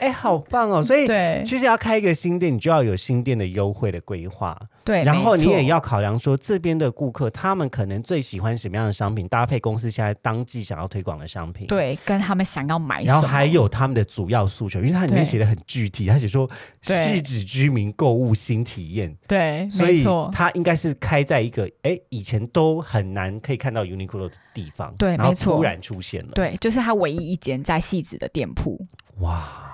[0.00, 0.82] 哎，好棒哦！
[0.82, 11.66] 所以对其实要开一个新店，你就要有新店的优惠的规划，对，然后你也要考量说这边的顾客他们可能最喜欢什么样的商品，搭配公司现在当季想要推广的商品。。
[11.68, 16.48] 对跟他们想要买什么，然后还有他们的主要诉求，因为它里面写的很具体，他写说
[16.84, 28.78] 对市指居民购物新体验，对，所以没错，它应该是开在一个哎以前都很难可以看到 Uniqlo 的地方，然后对没错突然出现了，，对，就是它唯一一间在细致的店铺，
[29.18, 29.69] 哇！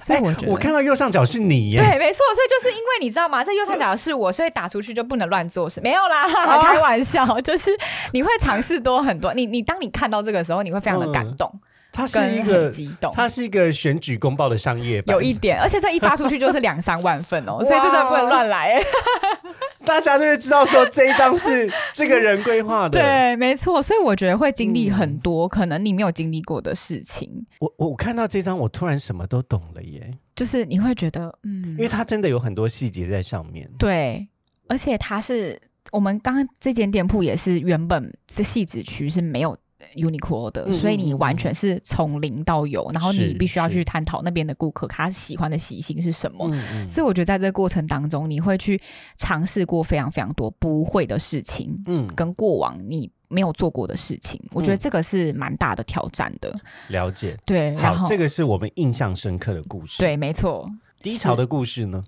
[0.00, 0.52] 所以我觉得。
[0.52, 3.44] 我看到右上角是你耶，对，没错，所以就是因为你知道吗？
[3.44, 5.80] 这右上角是我，所以打出去就不能乱做事。
[5.80, 7.70] 没有啦， 啊开玩笑，就是
[8.12, 9.32] 你会尝试多很多。
[9.34, 11.52] 你你当你看到这个时候，你会非常的感动，
[12.00, 13.12] 它是一个激动。
[13.14, 18.80] 它是一个选举公报的商业版，有一点，而且这一发出去就是两三万份哦，所以真的不能乱来。
[19.84, 33.68] 大家就会知道说这一张是 这个人规划的。，对，没错，所以我觉得会经历嗯很多可能你没有经历过的事情，我我看到这张，我突然什么都懂了耶，就是你会觉得，嗯因，为它真的有很多细节在上面。
[33.78, 34.28] 对，
[34.68, 35.60] 而且它是
[35.90, 39.56] 我们刚刚这间店铺也是原本是细子区是没有
[39.96, 46.48] Uniqlo 的，嗯所以你完全是从零到有，然后你必须要去探讨那边的顾客他喜欢的习性是什么。
[46.88, 48.80] 所以我觉得在这个过程当中，你会去
[49.16, 54.40] 尝试过非常非常多不会的事情，嗯，跟过往你没有做过的事情。
[54.52, 56.54] 我觉得嗯这个是蛮大的挑战的。
[56.88, 57.36] 了解。
[57.44, 60.70] 对，然好，后这个是我们印象深刻的故事。，对，没错。
[61.02, 62.04] 低潮的故事呢？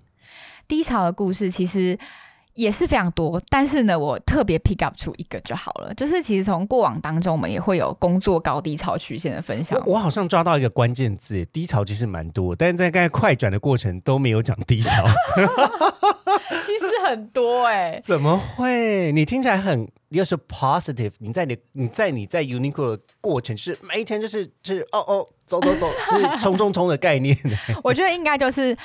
[0.67, 1.97] 低潮的故事其实
[2.55, 5.93] 也是非常多，但是呢，我特别 pick up 出一个就好了。
[5.95, 9.81] 就是其实从过往当中，我们也会有工作高低潮曲线的分享。
[9.85, 14.91] 我我好像抓到一个关键字，低潮其实蛮多，但是在刚才快转的过程都没有讲低潮，
[16.63, 19.11] 其实很多哎、怎么会？
[19.11, 27.35] 你听起来很又是 positive，你在你你在你在 Uniqlo 的过程是每一天就是就是哦哦走走走，就是冲冲冲的概念。
[27.83, 28.77] 我觉得应该就是。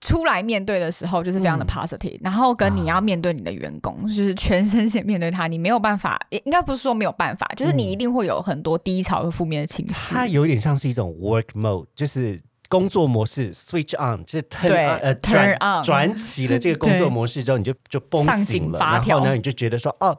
[0.00, 9.94] 出来面对的时候，就是非常的嗯 positive，、然后跟你要面对你的员工，就是全身心面对他，你没有办法，也应该不是说没有办法，就是你嗯一定会有很多低潮和负面的情绪。
[9.94, 20.18] 它有点像是一种 work mode，就是工作模式 switch on，就是 turn 对 on 呃 turn 转 on 转起了这个工作模式之后，你就 就绷上紧了，然后呢，你就觉得说哦。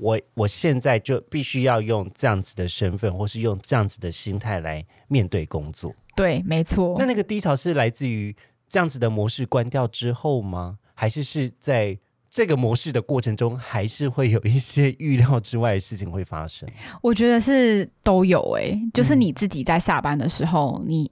[0.00, 5.92] 我我现在就必须要用这样子的身份，或是用这样子的心态来面对工作。
[6.14, 6.94] 对，没错。
[6.96, 8.32] 那那个低潮是来自于
[8.68, 10.78] 这样子的模式关掉之后吗？
[10.94, 16.68] 还是是在这个模式的过程中，还是会有一些预料之外的事情会发生？
[17.00, 21.10] 我觉得是都有诶、就是嗯你自己在下班的时候，你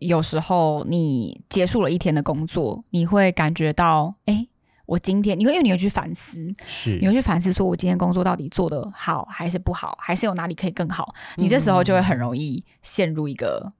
[0.00, 4.46] 有时候你结束了一天的工作，你会感觉到，哎、
[4.86, 11.14] 我今天你会因为你会去反思，是你会去反思说我今天工作到底做的好还是不好，还是有哪里可以更好？
[11.36, 13.72] 你这时候就会很容易陷入一个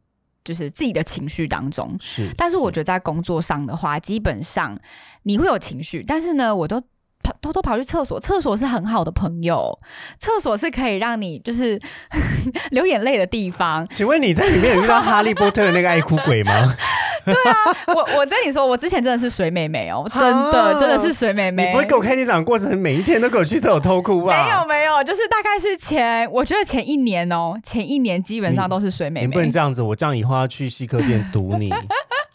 [0.44, 1.96] 就是自己的情绪当中。
[2.00, 4.78] 是，但是我觉得在工作上的话，基本上
[5.22, 6.80] 你会有情绪，但是呢，我都
[7.22, 9.78] 跑偷偷跑去厕所，厕所是很好的朋友，
[10.18, 11.80] 厕所是可以让你就是
[12.70, 13.86] 流眼泪的地方。
[13.90, 16.74] 请问你在里面有遇到 哈利波特的那个爱哭鬼吗？
[17.24, 17.54] 对啊
[17.88, 21.66] 我我跟你说，我之前真的是水妹妹哦，真的啊真的是水妹妹。
[21.66, 24.32] 你不会给我开机长的过程，每一天都给我去厕所偷哭吧？
[24.44, 29.50] 没有没有，就是大概是前，我觉得前一年哦，前一年基本上都是水妹你不能。
[29.50, 31.70] 这样子，我这样以后要去西客店堵你，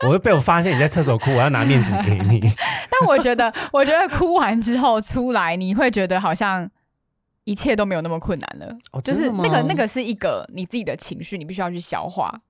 [0.06, 2.40] 我会被我发现你在厕所哭，我要拿面纸给你。
[2.92, 6.70] 但我觉得，我觉得哭完之后出来，你会觉得好像
[7.44, 8.78] 一切都没有那么困难了。
[8.92, 12.42] 哦就是那个那个是一个你自己的情绪，你必须要去消化。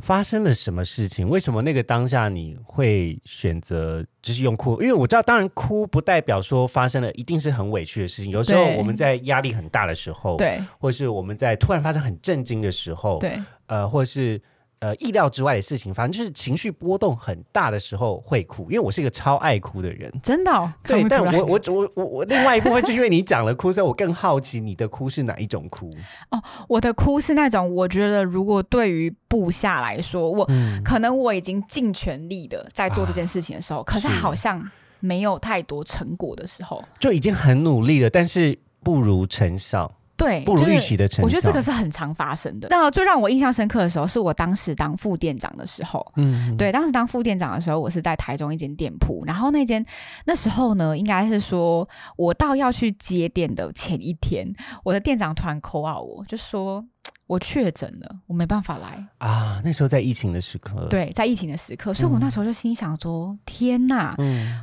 [0.00, 1.28] 发生了什么事情？
[1.28, 4.80] 为什么那个当下你会选择就是用哭？
[4.80, 8.30] 因为我知道，当然哭不代表说发生了一定是很委屈的事情。
[8.30, 14.40] 有时候我们在压力很大的时候，，对或是我们在突然发生很震惊的时候，对呃，或是
[14.80, 20.12] 呃意料之外的事情，反正就是情绪波动很大的时候会哭，因为我是一个超爱哭的人。
[20.22, 25.90] 真的、哦，对，但我我我我我另外一部分，就因为你讲了哭，所以我更好奇你的哭是哪一种哭？
[26.30, 41.24] 哦我的哭是那种，我觉得如果对于部下来说，我、嗯，可能我已经尽全力的在做这件事情的时候，可是是好像没有太多成果的时候，就已经很努力了，但是不如成效，对，就是不如预期的成效。
[41.24, 42.66] 我觉得这个是很常发生的。
[42.70, 46.04] 那最让我印象深刻的时候，是我当时当副店长的时候。
[46.16, 49.84] 嗯，对，当时当副店长的时候，我是在台中一间店铺，然后那间
[50.26, 54.52] 那时候呢，应该是说我到要去接店的前一天，
[54.82, 56.84] 我的店长突然 call out 我，就说
[57.28, 59.06] 我确诊了，我没办法来。
[59.18, 64.58] 啊，那时候在疫情的时刻，，对，在疫情的时刻，所以我那时候就心想说：天呐，嗯，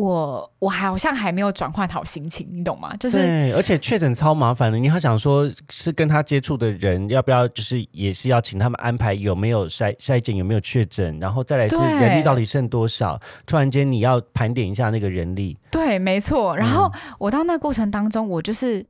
[0.00, 2.94] 我我好像还没有转换好心情，你懂吗？
[3.00, 16.56] 就是对，而且确诊超麻烦的，你还想说是跟他接触的人要不要，就是也是要请他们安排有没有筛筛检有没有确诊，然后再来是人力到底剩多少，突然间你要盘点一下那个人力，对，没错。
[16.56, 18.86] 然后嗯我到那过程当中，我就是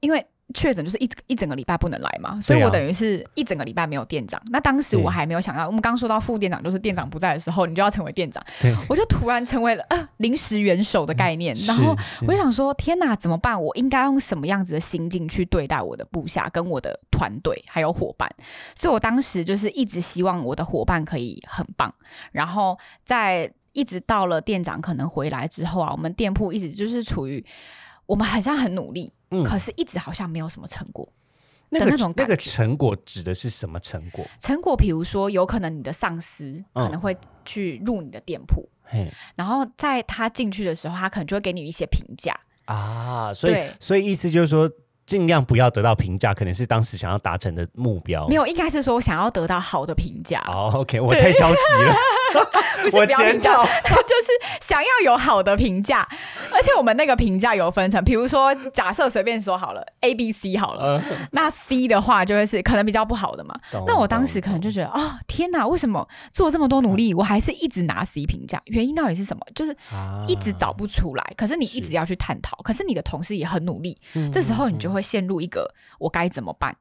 [0.00, 4.40] 因为确诊，就是一一整个礼拜不能来嘛，所以我等于是一整个礼拜没有店长。
[4.50, 11.96] 那当时我还没有想到，我们刚刚说到副店长就是店长不在的时候，你就要成为店长，对，我就突然成为了呃临时元首的概念，然后。
[12.26, 13.60] 我就想说，天哪，怎么办？
[13.60, 18.30] 我应该用什么样子的心境去对待我的部下、跟我的团队还有伙伴？
[18.74, 21.92] 所以我当时就是一直希望我的伙伴可以很棒，
[22.32, 27.44] 然后在一直到了店长可能回来之后啊，我们店铺一直就是处于
[28.06, 31.08] 我们好像很努力，嗯可是一直好像没有什么成果。
[31.70, 34.24] 那个的那种那个成果指的是什么成果？
[34.40, 37.14] 成果，比如说，有可能你的上司嗯可能会
[37.44, 39.06] 去入你的店铺，嘿
[39.36, 42.34] 然后在他进去的时候，他可能就会给你一些评价。
[42.64, 44.70] 啊，所以所以意思就是说，
[45.08, 48.28] 尽量不要得到评价，可能是当时想要达成的目标。
[48.28, 50.38] 没有，应该是说我想要得到好的评价。
[50.46, 51.94] 哦，OK，我太消极了，
[52.92, 53.64] 我检讨。
[54.08, 56.06] 就是想要有好的评价，
[56.52, 63.54] 而且我们那个评价有分成，比如说假设随便说好了，A、B、C 好了，呃那 C 的话就会是可能比较不好的嘛。
[63.86, 68.60] 那我当时可能就觉得，哦，天哪，为什么做这么多努力，我还是一直拿 C 评价？
[68.66, 69.42] 原因到底是什么？
[69.54, 71.32] 就是啊一直找不出来。
[71.36, 76.76] 可是你一直要去探讨，可是你的同事也很努力，嗯这时候你就会陷入一个我该怎么办？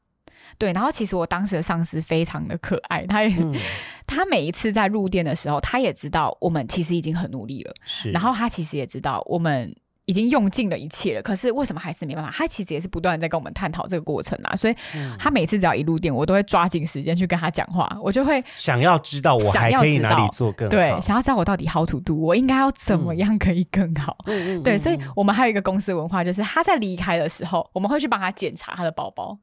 [0.57, 3.55] 对，然后其实我当时的上司非常的可爱，他也、嗯
[4.07, 9.75] 他每一次在入店的时候，他也知道我们其实已经很努力了，是，然后他其实也知道我们
[10.07, 12.31] 已经用尽了一切了，可是为什么还是没办法？
[12.31, 24.17] 他其实也是不断在跟我们探讨这个过程啊，所以嗯他每次只要一入店，我都会抓紧时间去跟他讲话，我就会想要知道我想还可以哪里做更好，对想要知道我到底 how to do，我应该要怎么样可以更好。
[24.63, 29.37] 对，所以我们还有一个公司文化，就是他在离开的时候，我们会去帮他检查他的包包。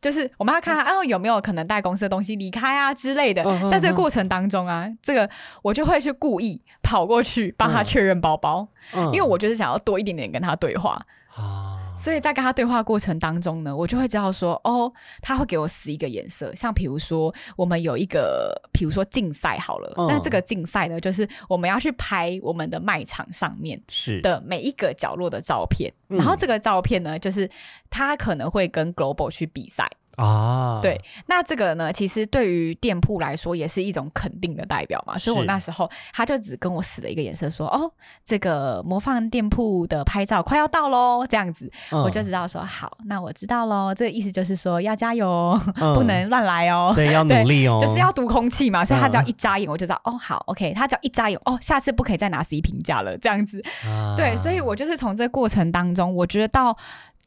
[0.00, 3.42] 就是我们要看他，啊，有没有可能带公司的东西离开啊之类的。
[3.70, 5.28] 在这个过程当中啊，这个
[5.62, 11.00] 我就会去故意跑过去帮他嗯确认包包，嗯因为我就是想要多一点点跟他对话。
[11.34, 11.67] 啊，
[12.00, 14.90] 所以在跟他对话过程当中呢，我就会知道说，哦，
[15.20, 27.50] 他会给我死一个颜色，像比如说我们有一个，比如说竞赛好了，嗯但这个竞赛呢，就是我们要去拍我们的卖场上面是的每一个角落的照片，嗯然后这个照片呢，就是
[27.90, 29.90] 他可能会跟 Global 去比赛。
[30.18, 35.16] 啊，对，那这个呢，其实对于店铺来说也是一种肯定的代表嘛。
[35.16, 37.90] 所以我那时候他就只跟我使了一个眼色，说：“哦，
[38.24, 43.94] 这个魔方店铺的拍照快要到喽。”这样子，嗯我就知道说好，那我知道喽。
[43.94, 45.58] 这个意思就是说要加油
[45.94, 46.92] 不能乱来哦。
[46.94, 53.62] 对，要 努力哦，就是要读空气嘛，所以他只要嗯一眨眼，我就知道、哦，好，OK，他只要一眨眼，哦，下次不可以再拿 C 评价了，这样子。
[53.86, 56.76] 啊对，所以我就是从这个过程当中，我觉得到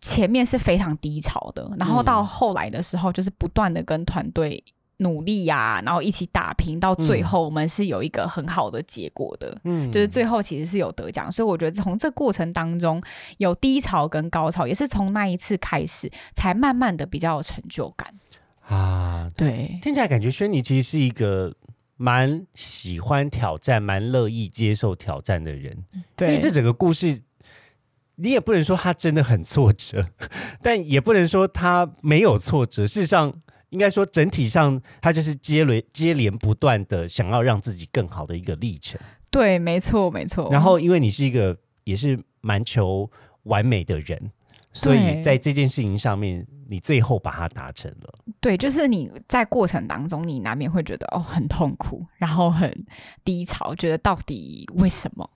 [0.01, 4.63] 前面是非常低潮的，然后到后来的时候，就是不断的跟团队
[4.97, 9.57] 努力呀、然后一起打拼，到最后我们是有一个很好的结果的。
[9.63, 13.01] 嗯就是最后其实是有得奖，所以我觉得从这过程当中
[13.37, 18.13] 有低潮跟高潮，也是从那一次开始，才慢慢的比较有成就感。
[18.61, 21.53] 啊，对，听起来感觉轩尼其实是一个
[21.97, 25.83] 蛮喜欢挑战、蛮乐意接受挑战的人。
[25.93, 27.21] 因为对这，整个故事，
[28.21, 30.07] 你也不能说他真的很挫折，
[30.61, 32.85] 但也不能说他没有挫折。
[32.85, 33.33] 事实上，
[33.69, 38.99] 应该说整体上，他就是接连接连不断的想要让自己更好的一个历程。
[39.31, 40.49] 对，没错，没错。
[40.51, 43.09] 然后，因为你是一个也是蛮求
[43.43, 44.31] 完美的人，
[44.71, 48.13] 所以在这件事情上面，你最后把它达成了。
[48.39, 52.85] 对，就是你在过程当中，你难免会觉得哦很痛苦，然后很
[53.23, 55.27] 低潮，觉得到底为什么？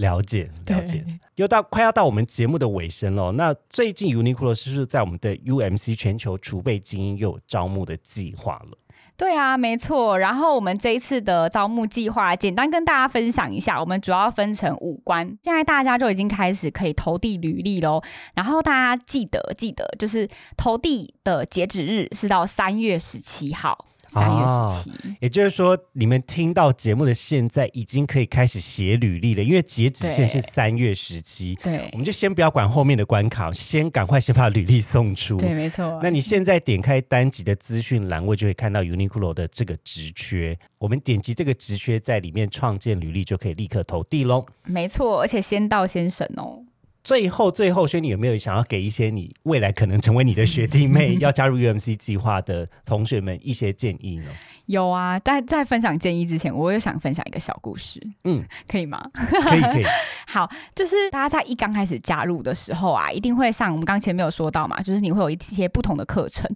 [0.00, 1.04] 了解，了解。
[1.34, 3.32] 又到快要到我们节目的尾声了。
[3.32, 8.78] 那最近 Uniqlo 是不是在我们的 UMC 全球储备精英又有招募的计划了？
[9.18, 10.18] 对啊，没错。
[10.18, 15.26] 然后我们这一次的招募计划，简单跟大家分享一下，我们主要分成五关。
[15.42, 18.02] 现在大家就已经开始可以投递履历喽。
[18.34, 20.26] 然后大家记得记得，就是
[20.56, 23.84] 投递的截止日是到三月十七号。
[24.10, 31.54] 三月十七，也就是说，你们听到节目的现在已经可以开始写履历了，因为截止线是三月十七。
[31.62, 35.36] 对，我们就先不要管后面的关卡，先赶快先把履历送出。
[35.36, 36.00] 对，没错。
[36.02, 40.58] 那你现在点开单集的资讯栏位，就会看到 Uniqlo 的这个职缺。
[40.78, 44.44] 我们点击这个职缺，在里面创建履历，就可以立刻投递喽。
[44.64, 46.64] 没错，而且先到先审哦。
[47.02, 54.30] 最后，最后，轩，你有没有想要给一些你未来可能成为你的学弟妹， 要加入 UMC 计划的同学们一些建议呢？
[54.66, 58.00] 有啊，但在分享建议之前，我也想分享一个小故事。
[58.24, 59.02] 嗯，可以吗？
[59.14, 59.84] 可以，可以。
[60.28, 66.48] 好，就是大家在一刚开始加入的时候啊，一定会上我们刚前面有说到嘛，就是你会有一些不同的课程。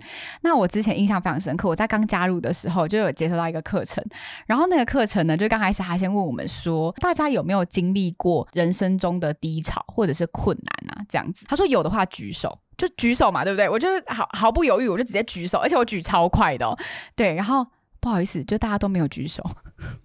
[0.42, 4.04] 那我之前印象非常深刻，我在刚加入的时候就有接收到一个课程，
[4.46, 11.06] 然后那个课程呢，就刚开始他先问我们说，大家有没有经历过人生中的低潮或者是困难啊？
[11.08, 13.68] 这样子，他说有的话举手，就举手嘛，对不对？
[13.68, 16.78] 我就毫毫不犹豫，我就直接举手，而且我举超快的，哦
[17.16, 17.66] 对，然后。
[18.00, 19.42] 不好意思，就大家都没有举手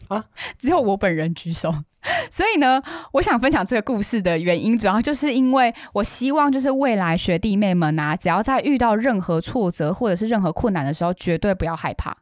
[0.08, 0.24] 啊，
[0.58, 1.70] 只有我本人举手。
[2.32, 12.16] 所以呢，我想分享这个故事的原因，主要就是因为我希望，就是未来学弟妹们啊，只要在遇到任何挫折或者是任何困难的时候，绝对不要害怕，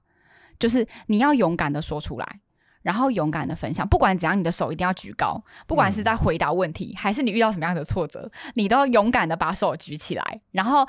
[0.57, 2.39] 就是你要勇敢的说出来，
[2.87, 3.85] 然后勇敢的分享。
[3.85, 10.87] 不管怎样，你的手一定要举高，不管是在回答问题，还是你遇到什么样的挫折，你都勇敢的把手举起来，然后。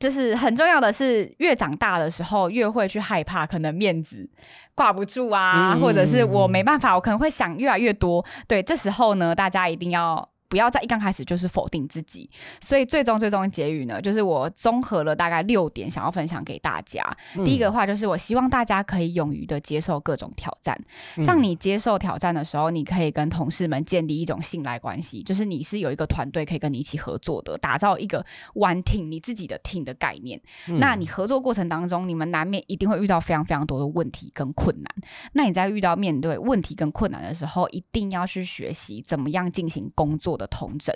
[0.00, 4.26] 就是很重要的是，越长大的时候，越会去害怕，可能面子
[4.74, 8.24] 挂不住啊，或者是我没办法，我可能会想越来越多。
[8.48, 10.26] 对，这时候呢，大家一定要。
[10.50, 12.28] 不要在一刚开始就是否定自己，
[12.60, 17.00] 所以最终最终结语呢，就是我综合了大概六点想要分享给大家。
[17.44, 20.76] 第一个话就是我希望大家可以勇于的接受各种挑战，
[21.22, 30.40] 像你接受挑战的时候，你可以跟同事们建立一种信赖关系，就是你是有一个团队可以跟你一起合作的，打造一个 one team 你自己的 team 的概念。
[30.80, 34.92] 那你合作过程当中，你们难免一定会遇到非常非常多的问题跟困难。
[35.32, 40.39] 那你在遇到面对问题跟困难的时候，一定要去学习怎么样进行工作。
[40.40, 40.92] 的同整，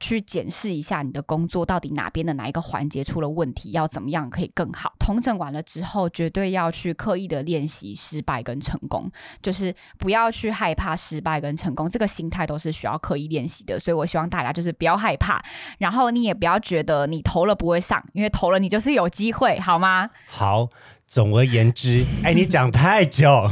[0.00, 4.94] 去检视一下你的工作到底哪边的哪一个环节出了问题，要怎么样可以更好。
[4.98, 9.10] 同整完了之后，绝对要去刻意的练习失败跟成功，
[9.42, 13.78] 就是不要去害怕失败跟成功，这个心态都是需要刻意练习的。
[13.80, 15.42] 所以我希望大家就是不要害怕，
[15.78, 20.10] 然后你也不要觉得你投了不会上，因为投了你就是有机会，好吗？
[20.28, 20.68] 好。
[21.08, 23.28] 总而言之， 哎，你讲太久，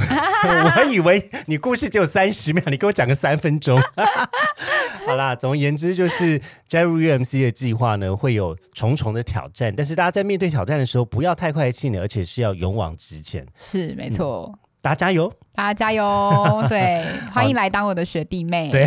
[0.76, 3.80] 我以为你故事只有三十秒，你给我讲个三分钟。
[5.07, 13.46] 好啦，总而言之，就是加入 UMC 的计划呢，会有重重的挑战，但是大家在面对挑战的时候，不要太快气馁，而且是要勇往直前。
[13.59, 14.52] 是，没错。
[14.82, 15.32] 大家加油！
[15.57, 16.62] 大家加油！
[16.68, 17.02] 对，
[17.32, 18.68] 欢迎来当我的学弟妹。
[18.70, 18.86] 对，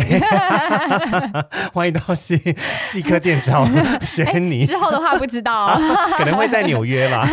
[1.74, 2.40] 欢迎到细
[2.80, 3.66] 细科店找
[4.06, 4.64] 选你。
[4.64, 5.76] 之后的话不知道，
[6.16, 7.28] 可能会在纽约吧。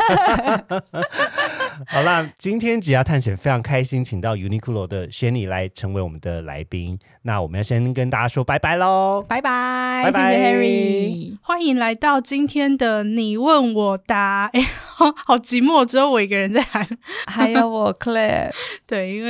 [1.85, 6.97] 好啦，今天只要探险非常开心，请到 Uniqlo 的轩尼来成为我们的来宾。
[7.21, 14.49] 那我们要先跟大家说拜拜喽，拜拜，谢谢 Harry，欢迎来到今天的你问我答。
[14.53, 14.61] 哎，
[14.95, 16.87] 好寂寞，只有我一个人在喊，
[17.27, 18.49] 还有我 Claire。
[18.87, 19.26] 对，因为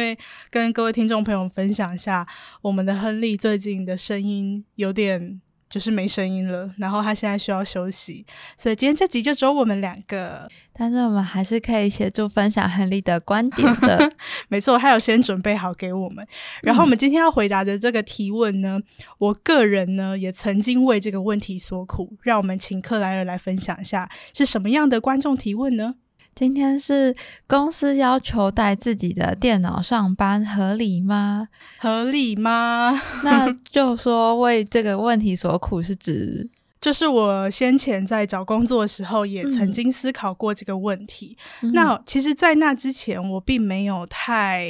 [0.50, 2.28] 跟各位听众朋友分享一下，
[2.62, 5.41] 我们的亨利最近的声音有点。
[5.70, 8.26] 就是没声音了，然后他现在需要休息，
[8.58, 10.50] 所以今天这集就只有我们两个。
[10.72, 14.10] 但是我们还是可以协助分享亨利的观点的。
[14.48, 16.26] 没错，他有先准备好给我们。
[16.64, 18.80] 然后我们今天要回答的这个提问呢，
[19.18, 22.16] 我个人呢也曾经为这个问题所苦。
[22.22, 25.95] 让我们请克莱尔来分享一下是什么样的观众提问呢？
[26.38, 27.16] 今天是
[27.48, 31.50] 公司要求带自己的电脑上班，合理吗？
[31.82, 33.02] 合理吗？
[33.26, 36.48] 那就说为这个问题所苦，是指
[36.80, 41.36] 就是我先前在找工作的时候，也曾经思考过这个问题。
[41.74, 44.70] 那其实，在那之前，我并没有太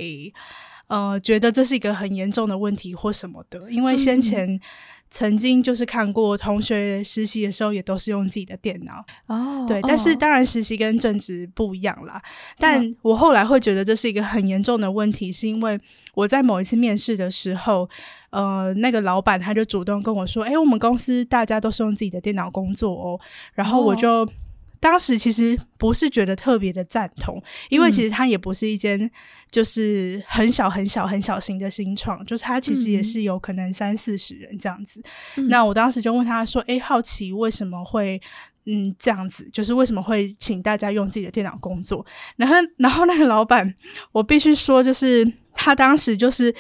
[0.88, 4.57] 呃觉得这是一个很严重的问题或什么的，因为先前。
[5.10, 9.66] 曾经就是看过同学实习的时候，也都是用自己的电脑哦。
[9.68, 12.22] 对，但是当然实习跟正职不一样啦。
[12.58, 15.80] 但我后来会觉得这是一个很严重的问题，是因为
[16.14, 17.89] 我在某一次面试的时候，
[18.30, 23.20] 呃，那个老板他就主动跟我说：“哎，我们公司大家都是用自己的电脑工作哦。”
[23.55, 24.28] 然后我就。
[24.80, 29.09] 当时其实不是觉得特别的赞同，因为其实它也不是一间
[29.51, 35.01] 就是很小很小很小型的新创，就是它其实也是有可能三四十人这样子。
[35.49, 38.21] 那我当时就问他说：“哎，好奇为什么会
[38.65, 42.05] 嗯，这样子就是为什么会请大家用自己的电脑工作？
[42.36, 43.73] 然后，然后那个老板，
[44.11, 46.53] 我必须说，就是他当时就是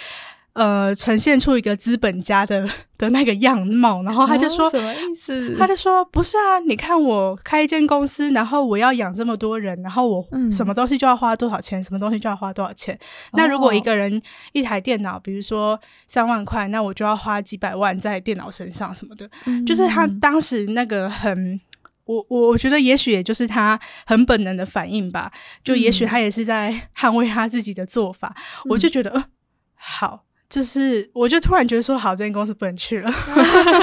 [0.57, 5.55] 呃，呈现出一个资本家的 的那个样貌，然后他就说什么意思？
[5.55, 12.97] 他就说不是啊，你看我开一间公司，然后我要养这么多人，然后我什么东西就要花多少钱，什么东西就要花多少钱。
[13.33, 14.19] 那如果一个人
[14.53, 19.29] 一台电脑，比如说三万块，那我就要花几百万在电脑身上什么的。
[19.65, 21.61] 就是他当时那个很。
[22.05, 25.29] 我我我觉得，也许也就是他很本能的反应吧。
[25.61, 28.33] 就也许他也是在捍卫他自己的做法。
[28.69, 29.25] 我就觉得，呃，
[29.75, 33.11] 好，就是我就突然觉得说，好，这间公司不能去了。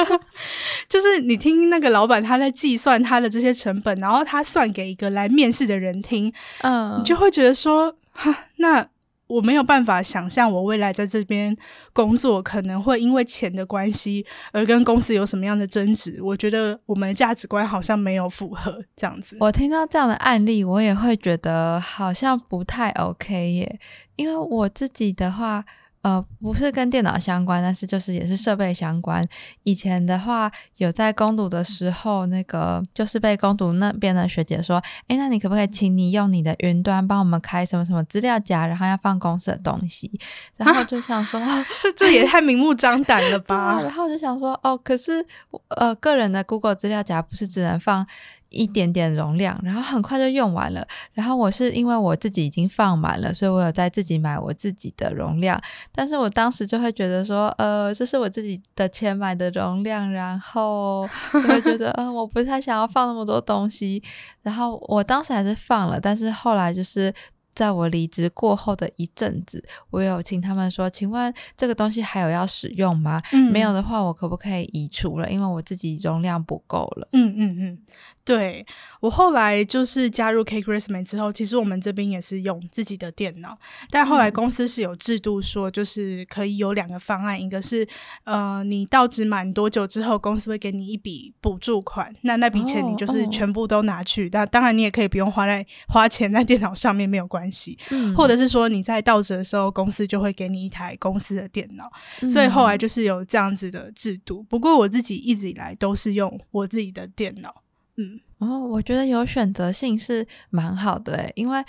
[0.89, 8.89] 就是你听那个老板他在计算他的这些成本，然后他算给一个来面试的人听，嗯，你就会觉得说，哈，那。
[9.27, 11.57] 我没有办法想象我未来在这边
[11.95, 16.21] 工作可能会因为钱的关系而跟公司有什么样的争执。
[16.23, 19.39] 我觉得我们的价值观好像没有符合这样子。
[19.41, 23.81] 我听到这样的案例，我也会觉得好像不太 OK 耶，
[24.17, 25.65] 因为我自己的话。
[26.05, 29.27] 呃，不是跟电脑相关，但是就是也是设备相关。
[29.63, 34.77] 以前的话，有在攻读的时候，那个就是被攻读那边的学姐说
[35.09, 40.13] ：“哎，那你可不可以请你用你的云端帮我们开什么什么资料夹，然后要放公司的东西？”
[40.59, 41.41] 然后就想说：
[41.81, 45.25] “这这也太明目张胆了吧？” 然后就想说：“哦，可是
[45.69, 48.07] 呃，个人的 Google 资料夹不是只能放。”
[48.55, 50.87] 一点点容量，然后很快就用完了。
[51.13, 55.61] 然后我是因为我自己已经放满了，所以我有在自己买我自己的容量。
[55.93, 64.03] 但是我当时就会觉得说，呃，这是我自己的钱买的容量，然后就会觉得，嗯， 我不太想要放那么多东西。
[64.43, 67.13] 然后我当时还是放了，但是后来就是
[67.55, 73.23] 在我离职过后的一阵子，我有请他们说，请问这个东西还有要使用吗？
[73.53, 75.31] 没有的话，我可不可以移除了？
[75.31, 77.09] 因为我自己容量不够了。
[77.13, 77.79] 嗯嗯嗯。
[78.25, 78.65] 对
[79.01, 83.59] 我后来就是加入 K Christmas 之后，其实我们这边也是用自己的电脑，
[83.91, 87.87] 但后来公司是有制度说，就是可以有两个方案，一个是
[88.25, 97.79] 呃你到职满多久之后，公司会给你一笔补助款，那那笔钱你就是全部都拿去，但当然你也可以不用花在花钱在电脑上面没有关系，
[98.17, 101.91] 或者是说你在到职的时候，公司就会给你一台公司的电脑，
[102.27, 104.43] 所以后来就是有这样子的制度。
[104.45, 107.64] 不过我自己一直以来都是用我自己的电脑。
[107.97, 111.65] 嗯，哦，我觉得有选择性是蛮好的，因为。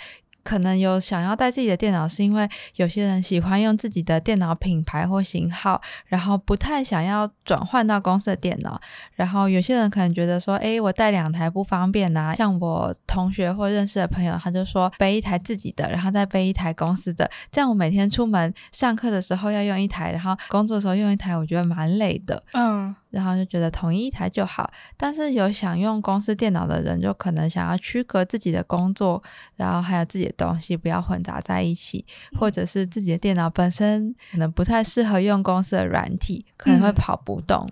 [0.46, 8.80] 可能有想要带自己的电脑，是因为有些人喜欢用自己的电脑品牌或型号，然后不太想要转换到公司的电脑。
[9.16, 12.32] 然后有些人可能觉得说，哎，我带两台不方便呐。
[12.36, 22.40] 像我同学或认识的朋友，他就说背一台自己的，然后再背一台公司的，这样我每天出门上课的时候要用一台，然后工作的时候用一台，我觉得蛮累的。
[22.52, 24.70] 嗯，然后就觉得统一一台就好。
[24.96, 29.20] 但是有想用公司电脑的人，就可能想要区隔自己的工作，
[29.56, 30.32] 然后还有自己的。
[30.36, 32.04] 东西不要混杂在一起，
[32.38, 37.66] 或者是自己的电脑本身可能不太适合用公司的软体，可能会跑不动。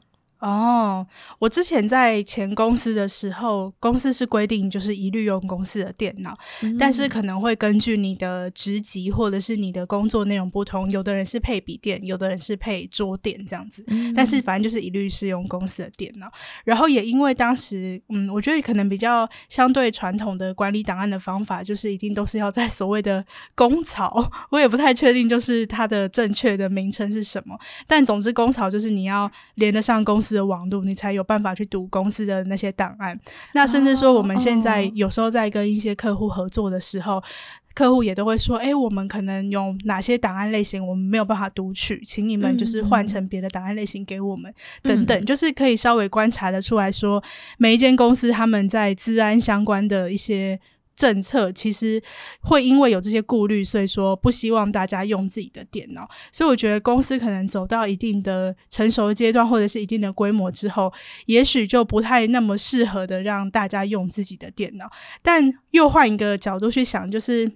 [0.45, 1.07] 哦，
[1.38, 6.36] 我之前在前公司的时候，公司是规定就是一律用公司的电脑，
[6.78, 13.82] 但是可能会根据你的职级或者是你的工作内容不同，有的人是配笔电，有的人是配桌电这样子。
[14.14, 16.30] 但是反正就是一律是用公司的电脑。
[16.62, 23.24] 然后也因为当时，嗯，我觉得可能比较相对传统的管理档案的方法，就是一定都是要在所谓的
[23.55, 27.59] 公槽，我也不太确定就是它的正确的名称是什么。
[27.86, 30.34] 但总之，公槽就是你要连得上公司。
[30.35, 33.18] 的网络，你才有办法去读公司的那些档案。
[33.55, 37.22] 那甚至说，我们现在有时候在跟一些客户合作的时候，
[37.72, 47.22] 客户也都会说：“哎，我们可能有哪些档案类型，我们没有办法读取，请你们就是换成别的档案类型给我们，等等。”就是可以稍微观察的出来说，
[47.57, 50.61] 每一间公司他们在治安相关的一些。
[50.95, 52.03] 政策其实
[52.40, 56.09] 会因为有这些顾虑，所以说不希望大家用自己的电脑。
[56.30, 60.92] 所以我觉得公司可能走到一定的成熟的阶段，或者是一定的规模之后，
[61.26, 64.90] 也许就不太那么适合的让大家用自己的电脑。
[65.22, 67.51] 但又换一个角度去想，就是。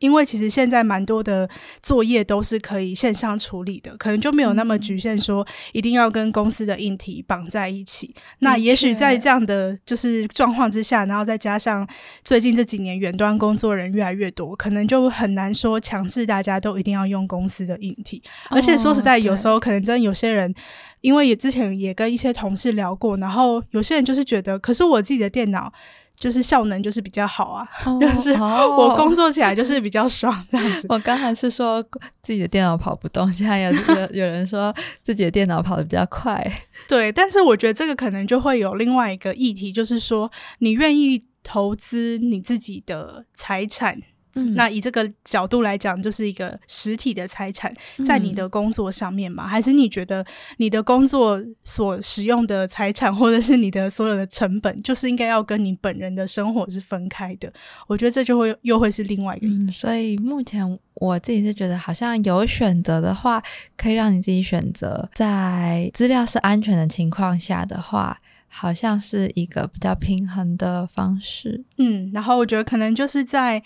[0.00, 1.48] 因为其实现在蛮多的
[1.82, 8.14] 作业都是可以线上处理的，可能就没有那么局限，说一定要跟公司的硬体绑在一起。
[8.40, 11.86] 那也许在这样的就是状况之下，然后再加上
[12.22, 18.22] 最近这几年远端工作人越来越多，可能就很难说强制大家都一定要用公司的硬体。
[18.50, 20.54] 而且说实在，有时候可能真的有些人，
[21.00, 25.72] 因为也之前也跟一些同事聊过，然后有些人就是觉得，可是我自己的电脑。
[26.18, 30.86] 就是效能就是比较好啊，哦 就是哦我工作起来就是比较爽这样子。
[30.90, 31.82] 我刚才是说
[32.22, 36.44] 自己的电脑跑不动，现在有有 有人说自己的电脑跑得比较快。
[36.88, 44.02] 对，但是我觉得这个可能就会有另外一个议题，就是说你愿意投资你自己的财产。
[44.46, 47.72] 嗯那以这个角度来讲，就是一个实体的财产
[48.04, 49.46] 在你的工作上面嘛？
[49.46, 50.24] 还是你觉得
[50.58, 57.52] 你的工作所使用的财产，或者是你的所有的成本，就是应该要跟你本人的生活是分开的？
[57.86, 63.42] 我觉得这就会又会是另外一个议嗯，所以目前我自己是觉得，好像有选择的话，
[63.76, 68.18] 可以让你自己选择，在资料是安全的情况下的话，
[68.48, 71.64] 好像是一个比较平衡的方式。
[71.76, 73.62] 嗯，然后我觉得可能就是在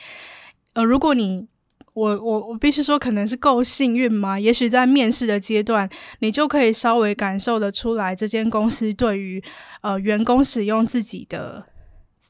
[0.75, 1.47] 呃，如果你
[1.95, 4.41] 我我我必须说，可能是够幸运吗？
[4.41, 5.87] 也许在面试的阶段，
[6.21, 9.43] 你就可以稍微感受得出来，这间公司对于
[9.83, 11.67] 呃员工使用自己的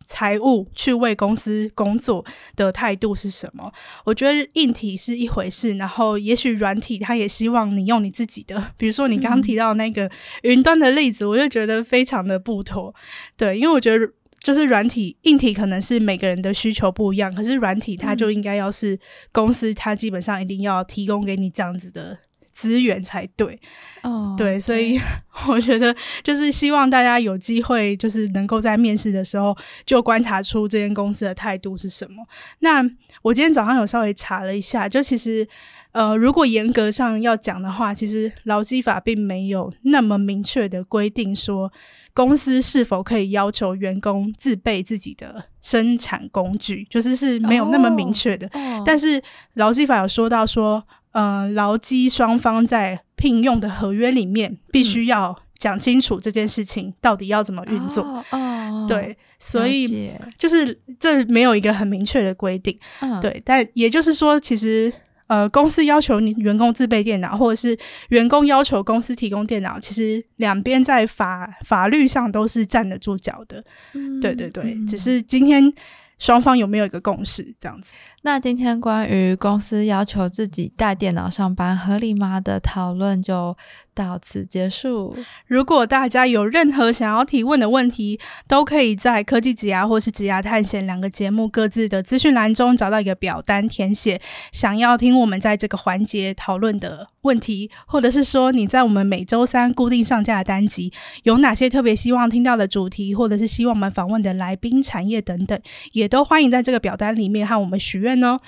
[0.04, 2.24] 财务去为公司工作
[2.56, 3.72] 的态度是什么。
[4.04, 10.10] 我觉得硬体是一回事，然后也许软体他也希望你用你自己的， 比如说你刚刚提到那个
[10.42, 12.92] 云端的例子，我就觉得非常的不妥。
[13.36, 14.12] 对，因为我觉得。
[14.42, 18.98] 就是软体、硬体可能是每个人的需求不一样，可是软体它就应该要是
[19.30, 22.18] 公司，它基本上一定要提供给你这样子的
[22.52, 23.60] 资源才对。
[24.02, 25.00] 哦，对，所以
[25.48, 32.24] 我觉得就是希望大家有机会，就是能够在面试的时候就观察出这间公司的态度是什么。
[32.58, 32.82] 那
[33.22, 35.46] 我今天早上有稍微查了一下，就其实
[35.92, 41.72] 呃，如果严格上要讲的话，其实劳基法并没有那么明确的规定说。
[42.14, 48.46] 公司是否可以要求员工自备自己的生产工具，就是是没有那么明确的。
[48.52, 49.22] 哦但是
[49.54, 58.02] 劳基法有说到说，呃，劳基双方在聘用的合约里面必须要讲清楚这件事情到底要怎么运作。
[58.02, 62.78] 哦，哦对，所以就是这没有一个很明确的规定。
[63.00, 64.92] 嗯，对，但也就是说，其实
[65.26, 67.78] 呃，公司要求你员工自备电脑，或者是
[68.10, 73.64] 员工要求公司提供电脑，其实两边在法法律上都是站得住脚的。
[73.94, 75.72] 嗯对对对，嗯只是今天
[76.18, 77.94] 双方有没有一个共识这样子。
[78.22, 83.56] 那今天关于公司要求自己带电脑上班合理吗的讨论就
[83.94, 85.16] 到此结束。
[85.46, 88.18] 如果大家有任何想要提问的问题，
[88.48, 94.20] 都可以在科技挤压或是挤压探险两个节目各自的资讯栏中找到一个表单填写。
[94.50, 105.60] 想要听我们在这个环节讨论的问题，或者是说你在我们每周三固定上架的单集有哪些特别希望听到的主题，或者是希望我们访问的来宾、产业等等，
[105.92, 108.38] 也都欢迎在这个表单里面和我们许愿哦。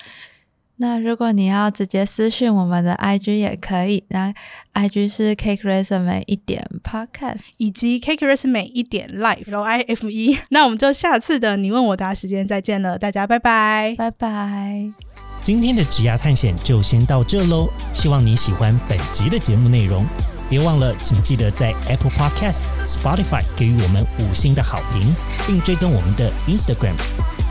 [0.76, 4.34] 那如果你要直接私讯我们的 IG 也可以，那
[4.74, 7.40] IG 是 Cake Resume 一点 Podcast。
[7.58, 13.94] 以及 Cake Resume 一点 Life L I F E， 那我们就下次的你问我答时间再见了，大家拜拜。
[13.96, 14.90] 拜拜。
[15.42, 20.04] 今天的职涯探险就先到这喽，希望你喜欢本集的节目内容。
[20.48, 25.14] 别忘了，请记得在 Apple Podcast、Spotify 给予我们五星的好评，
[25.46, 26.94] 并追踪我们的 Instagram